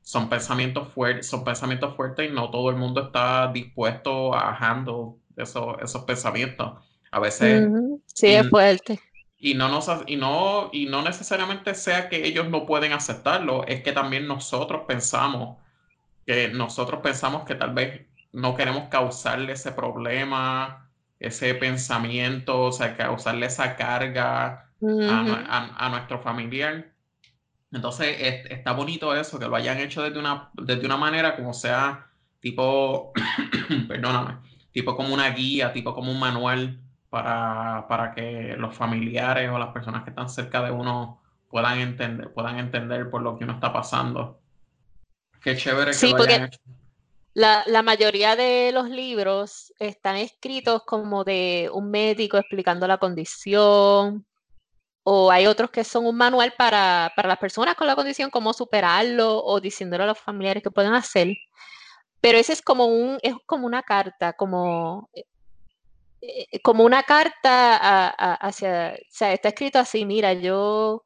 son 0.00 0.28
pensamientos 0.28 0.88
fuertes, 0.88 1.26
son 1.26 1.44
pensamientos 1.44 1.94
fuertes 1.96 2.30
y 2.30 2.32
no 2.32 2.50
todo 2.50 2.70
el 2.70 2.76
mundo 2.76 3.02
está 3.02 3.50
dispuesto 3.52 4.34
a 4.34 4.56
handle 4.56 5.16
esos, 5.36 5.76
esos 5.82 6.04
pensamientos. 6.04 6.72
A 7.10 7.20
veces. 7.20 7.68
Sí, 8.06 8.28
es 8.28 8.48
fuerte. 8.48 8.98
Y 9.38 9.54
no, 9.54 9.68
nos, 9.68 9.88
y, 10.06 10.16
no, 10.16 10.70
y 10.72 10.86
no 10.86 11.02
necesariamente 11.02 11.74
sea 11.74 12.08
que 12.08 12.26
ellos 12.26 12.48
no 12.48 12.64
pueden 12.64 12.92
aceptarlo, 12.92 13.66
es 13.66 13.82
que 13.82 13.92
también 13.92 14.26
nosotros 14.26 14.82
pensamos 14.88 15.58
que 16.26 16.48
nosotros 16.48 17.00
pensamos 17.02 17.44
que 17.44 17.54
tal 17.54 17.74
vez 17.74 18.06
no 18.34 18.56
queremos 18.56 18.88
causarle 18.88 19.52
ese 19.52 19.72
problema, 19.72 20.90
ese 21.20 21.54
pensamiento, 21.54 22.64
o 22.64 22.72
sea, 22.72 22.96
causarle 22.96 23.46
esa 23.46 23.76
carga 23.76 24.70
a, 24.82 25.88
nuestro 25.90 26.20
familiar. 26.20 26.92
Entonces, 27.72 28.16
está 28.50 28.72
bonito 28.72 29.14
eso, 29.14 29.38
que 29.38 29.46
lo 29.46 29.56
hayan 29.56 29.78
hecho 29.78 30.02
desde 30.02 30.18
una, 30.18 30.50
desde 30.54 30.84
una 30.84 30.96
manera 30.96 31.36
como 31.36 31.54
sea 31.54 32.06
tipo, 32.40 33.12
perdóname, 33.88 34.38
tipo 34.72 34.96
como 34.96 35.14
una 35.14 35.30
guía, 35.30 35.72
tipo 35.72 35.94
como 35.94 36.10
un 36.10 36.18
manual 36.18 36.80
para, 37.10 37.86
para, 37.88 38.12
que 38.12 38.56
los 38.58 38.74
familiares 38.74 39.48
o 39.50 39.58
las 39.58 39.72
personas 39.72 40.02
que 40.02 40.10
están 40.10 40.28
cerca 40.28 40.62
de 40.62 40.72
uno 40.72 41.22
puedan 41.48 41.78
entender, 41.78 42.32
puedan 42.32 42.58
entender 42.58 43.08
por 43.10 43.22
lo 43.22 43.38
que 43.38 43.44
uno 43.44 43.54
está 43.54 43.72
pasando. 43.72 44.40
Qué 45.40 45.56
chévere 45.56 45.92
que 45.92 46.08
lo 46.08 46.22
hayan 46.22 46.44
hecho. 46.44 46.58
La, 47.34 47.82
mayoría 47.82 48.36
de 48.36 48.70
los 48.72 48.88
libros 48.88 49.74
están 49.80 50.16
escritos 50.16 50.84
como 50.84 51.24
de 51.24 51.68
un 51.72 51.90
médico 51.90 52.38
explicando 52.38 52.86
la 52.86 52.98
condición, 52.98 54.24
o 55.02 55.30
hay 55.32 55.46
otros 55.46 55.70
que 55.70 55.84
son 55.84 56.06
un 56.06 56.16
manual 56.16 56.54
para, 56.56 57.12
para 57.16 57.28
las 57.28 57.38
personas 57.38 57.74
con 57.74 57.88
la 57.88 57.96
condición, 57.96 58.30
cómo 58.30 58.52
superarlo, 58.52 59.44
o 59.44 59.60
diciéndole 59.60 60.04
a 60.04 60.06
los 60.06 60.18
familiares 60.18 60.62
qué 60.62 60.70
pueden 60.70 60.94
hacer. 60.94 61.28
Pero 62.20 62.38
ese 62.38 62.52
es 62.54 62.62
como 62.62 62.86
un, 62.86 63.18
es 63.22 63.34
como 63.46 63.66
una 63.66 63.82
carta, 63.82 64.32
como, 64.34 65.10
eh, 65.14 65.24
eh, 66.22 66.60
como 66.62 66.84
una 66.84 67.02
carta 67.02 68.08
hacia, 68.36 68.94
o 68.94 69.06
sea, 69.10 69.32
está 69.32 69.48
escrito 69.48 69.78
así, 69.78 70.06
mira, 70.06 70.32
yo 70.34 71.04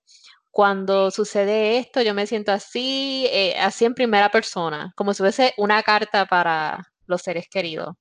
cuando 0.59 1.13
sucede 1.13 1.79
esto, 1.79 2.03
yo 2.03 2.15
me 2.15 2.27
siento 2.27 2.51
así, 2.51 3.29
eh, 3.31 3.55
así 3.61 3.85
en 3.85 3.95
primera 3.95 4.29
persona, 4.29 4.93
como 4.97 5.15
si 5.15 5.23
fuese 5.23 5.55
una 5.57 5.85
carta 5.85 6.27
para 6.27 6.85
los 7.07 7.23
seres 7.23 7.47
queridos. 7.49 7.95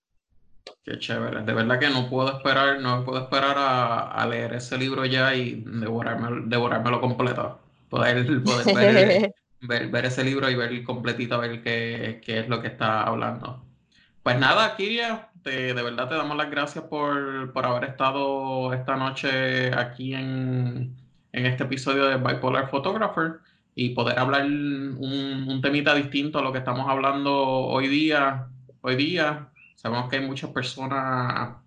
Qué 0.84 0.98
chévere. 0.98 1.44
De 1.44 1.54
verdad 1.54 1.80
que 1.80 1.88
no 1.92 2.10
puedo 2.10 2.36
esperar, 2.36 2.80
no 2.80 3.06
puedo 3.06 3.20
esperar 3.20 3.58
a, 3.60 4.26
leer 4.26 4.54
ese 4.54 4.76
libro 4.76 5.06
ya 5.06 5.36
y 5.36 5.64
devorarme, 5.68 6.46
devorármelo 6.48 7.00
completo. 7.00 7.60
Poder, 7.90 8.26
poder 8.44 9.32
ver, 9.62 9.90
ver, 9.90 10.06
ese 10.06 10.24
libro 10.24 10.50
y 10.50 10.56
ver 10.56 10.84
completito, 10.84 11.38
ver 11.38 11.62
qué, 11.62 12.20
qué, 12.26 12.40
es 12.40 12.50
lo 12.50 12.60
que 12.60 12.70
está 12.70 13.04
hablando. 13.04 13.64
Pues 14.24 14.40
nada, 14.40 14.76
Kiria, 14.76 15.30
de 15.44 15.74
verdad 15.74 16.10
te 16.10 16.16
damos 16.16 16.36
las 16.36 16.50
gracias 16.50 16.86
por, 16.86 17.54
por 17.54 17.68
haber 17.68 17.84
estado 17.84 18.74
esta 18.74 18.96
noche 18.96 19.72
aquí 19.76 20.16
en, 20.16 21.07
en, 21.38 21.46
este 21.46 21.64
episodio 21.64 22.06
de 22.06 22.18
Bipolar 22.18 22.70
Photographer 22.70 23.40
y 23.76 23.90
poder 23.90 24.18
hablar 24.18 24.46
un, 24.46 25.46
un, 25.48 25.62
temita 25.62 25.94
distinto 25.94 26.40
a 26.40 26.42
lo 26.42 26.52
que 26.52 26.60
estamos 26.60 26.90
hablando 26.90 27.36
hoy 27.36 27.88
día. 27.88 28.48
Hoy 28.82 28.96
día 28.96 29.50
sabemos 29.76 30.10
que 30.10 30.18
hay 30.18 30.26
muchas 30.26 30.50
personas, 30.50 31.58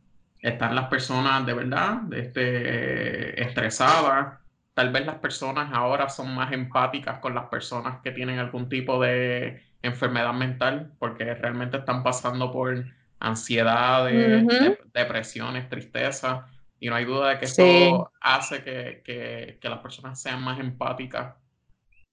están 0.40 0.74
las 0.74 0.88
personas 0.88 1.46
de 1.46 1.54
verdad 1.54 2.12
este, 2.12 3.40
estresadas, 3.42 4.38
tal 4.74 4.90
vez 4.90 5.06
las 5.06 5.16
personas 5.16 5.70
ahora 5.72 6.08
son 6.08 6.34
más 6.34 6.52
empáticas 6.52 7.18
con 7.20 7.34
las 7.34 7.46
personas 7.46 8.00
que 8.02 8.10
tienen 8.10 8.38
algún 8.38 8.68
tipo 8.68 9.00
de 9.00 9.62
enfermedad 9.82 10.32
mental 10.32 10.92
porque 10.98 11.34
realmente 11.34 11.78
están 11.78 12.02
pasando 12.02 12.50
por 12.52 12.84
ansiedades, 13.20 14.44
depresiones, 14.92 15.68
tristeza. 15.68 16.46
Y 16.80 16.88
no 16.88 16.96
hay 16.96 17.04
duda 17.04 17.30
de 17.30 17.38
que 17.38 17.44
esto 17.44 18.10
hace 18.20 18.64
que, 18.64 19.58
las 19.62 19.78
personas 19.78 20.20
sean 20.20 20.42
más 20.42 20.58
empáticas 20.58 21.36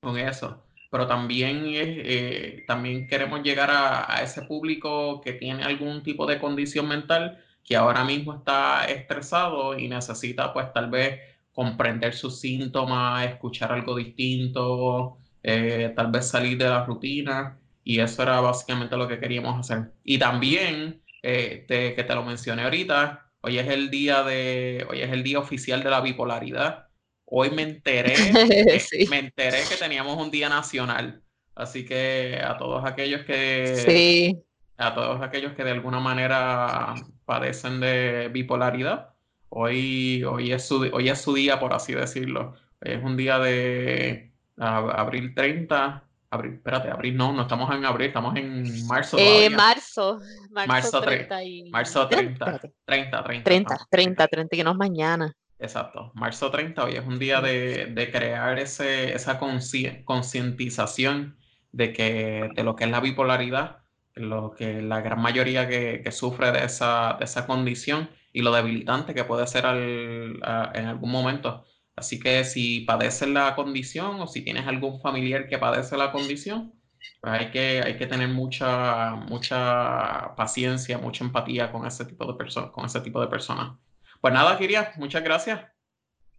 con 0.01 0.17
eso. 0.17 0.63
Pero 0.91 1.07
también, 1.07 1.63
eh, 1.65 2.63
también 2.67 3.07
queremos 3.07 3.41
llegar 3.41 3.71
a, 3.71 4.13
a, 4.13 4.21
ese 4.21 4.43
público 4.43 5.21
que 5.21 5.33
tiene 5.33 5.63
algún 5.63 6.03
tipo 6.03 6.25
de 6.25 6.39
condición 6.39 6.87
mental 6.87 7.43
que 7.63 7.75
ahora 7.75 8.05
mismo 8.05 8.33
está 8.33 8.85
estresado 8.85 9.77
y 9.77 9.89
necesita 9.89 10.53
pues 10.53 10.71
tal 10.71 10.89
vez 10.89 11.19
comprender 11.51 12.13
sus 12.13 12.39
síntomas, 12.39 13.25
escuchar 13.25 13.71
algo 13.71 13.95
distinto, 13.95 15.17
eh, 15.43 15.91
tal 15.95 16.11
vez 16.11 16.29
salir 16.29 16.57
de 16.57 16.65
la 16.65 16.85
rutina. 16.85 17.57
Y 17.83 17.99
eso 17.99 18.21
era 18.21 18.39
básicamente 18.41 18.95
lo 18.95 19.07
que 19.07 19.19
queríamos 19.19 19.59
hacer. 19.59 19.91
Y 20.03 20.19
también, 20.19 21.01
eh, 21.23 21.65
que 21.67 22.03
te 22.03 22.15
lo 22.15 22.23
mencioné 22.23 22.63
ahorita, 22.63 23.26
hoy 23.47 23.59
es 23.59 23.67
el 23.67 23.89
día 23.89 24.23
de, 24.23 24.85
hoy 24.89 25.01
es 25.01 25.11
el 25.11 25.23
día 25.23 25.39
oficial 25.39 25.81
de 25.83 25.89
la 25.89 26.01
bipolaridad. 26.01 26.87
Hoy 27.25 27.49
me 27.51 27.63
enteré, 27.63 28.13
me 29.09 29.19
enteré 29.19 29.59
que 29.67 29.75
teníamos 29.75 30.17
un 30.17 30.29
día 30.29 30.49
nacional. 30.49 31.21
Así 31.55 31.85
que 31.85 32.39
a 32.43 32.57
todos 32.57 32.85
aquellos 32.85 33.25
que, 33.25 33.75
sí. 33.77 34.37
a 34.77 34.93
todos 34.93 35.21
aquellos 35.21 35.53
que 35.53 35.63
de 35.63 35.71
alguna 35.71 35.99
manera 35.99 36.93
padecen 37.25 37.79
de 37.79 38.29
bipolaridad, 38.31 39.13
Hoy, 39.49 40.23
hoy, 40.25 40.51
es 40.51 40.67
su, 40.67 40.89
hoy 40.91 41.09
es 41.09 41.21
su 41.21 41.33
día, 41.33 41.59
por 41.59 41.73
así 41.73 41.93
decirlo. 41.93 42.55
Es 42.81 43.01
un 43.01 43.15
día 43.15 43.39
de 43.39 44.33
abril 44.57 45.33
30. 45.33 46.03
Abril, 46.29 46.55
espérate, 46.55 46.89
abril 46.89 47.15
no, 47.15 47.31
no 47.31 47.43
estamos 47.43 47.73
en 47.73 47.85
abril, 47.85 48.07
estamos 48.07 48.35
en 48.35 48.85
marzo. 48.85 49.17
Eh, 49.17 49.49
marzo, 49.49 50.19
marzo, 50.51 51.01
30. 51.01 51.37
marzo 51.71 52.07
30, 52.07 52.59
30, 52.85 53.23
30. 53.23 53.43
30, 53.43 53.87
30, 53.89 54.27
30, 54.27 54.57
que 54.57 54.63
no 54.63 54.71
es 54.71 54.77
mañana. 54.77 55.33
Exacto, 55.59 56.11
marzo 56.15 56.51
30, 56.51 56.83
hoy 56.83 56.95
es 56.95 57.05
un 57.05 57.17
día 57.17 57.39
de, 57.39 57.87
de 57.87 58.11
crear 58.11 58.59
ese, 58.59 59.13
esa 59.13 59.39
concientización 59.39 61.37
de, 61.71 61.93
que, 61.93 62.49
de 62.53 62.63
lo 62.63 62.75
que 62.75 62.83
es 62.83 62.91
la 62.91 62.99
bipolaridad, 62.99 63.77
lo 64.13 64.51
que 64.51 64.81
la 64.81 65.01
gran 65.01 65.21
mayoría 65.21 65.67
que, 65.67 66.01
que 66.03 66.11
sufre 66.11 66.51
de 66.51 66.65
esa, 66.65 67.15
de 67.17 67.25
esa 67.25 67.47
condición 67.47 68.09
y 68.33 68.41
lo 68.41 68.51
debilitante 68.51 69.13
que 69.13 69.23
puede 69.23 69.47
ser 69.47 69.65
en 69.65 70.85
algún 70.85 71.11
momento. 71.11 71.65
Así 71.97 72.19
que 72.19 72.43
si 72.43 72.81
padeces 72.81 73.27
la 73.27 73.55
condición 73.55 74.21
o 74.21 74.27
si 74.27 74.43
tienes 74.43 74.67
algún 74.67 75.01
familiar 75.01 75.47
que 75.47 75.57
padece 75.57 75.97
la 75.97 76.11
condición, 76.11 76.79
pues 77.19 77.33
hay 77.33 77.49
que, 77.49 77.81
hay 77.83 77.97
que 77.97 78.05
tener 78.05 78.29
mucha, 78.29 79.15
mucha 79.15 80.35
paciencia, 80.35 80.99
mucha 80.99 81.25
empatía 81.25 81.71
con 81.71 81.87
ese 81.87 82.05
tipo 82.05 82.31
de 82.31 82.37
personas, 82.37 82.69
con 82.69 82.85
ese 82.85 83.01
tipo 83.01 83.19
de 83.19 83.27
personas. 83.27 83.79
Pues 84.21 84.31
nada, 84.31 84.55
Kiria, 84.59 84.93
muchas 84.97 85.23
gracias. 85.23 85.59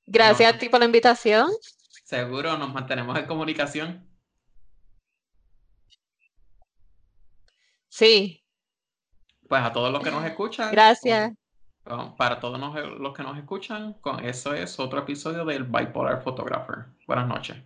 Gracias 0.06 0.54
a 0.54 0.56
ti 0.56 0.68
por 0.68 0.78
la 0.78 0.86
invitación. 0.86 1.50
Seguro, 2.04 2.56
nos 2.56 2.72
mantenemos 2.72 3.18
en 3.18 3.26
comunicación. 3.26 4.08
Sí. 7.88 8.44
Pues 9.48 9.60
a 9.60 9.72
todos 9.72 9.92
los 9.92 10.04
que 10.04 10.12
nos 10.12 10.24
escuchan. 10.24 10.70
Gracias. 10.70 11.32
Para 12.16 12.38
todos 12.38 12.60
los 12.98 13.14
que 13.14 13.22
nos 13.22 13.38
escuchan, 13.38 13.94
con 13.94 14.24
eso 14.24 14.52
es 14.52 14.78
otro 14.78 15.00
episodio 15.00 15.44
del 15.44 15.64
Bipolar 15.64 16.22
Photographer. 16.22 16.84
Buenas 17.06 17.26
noches. 17.26 17.56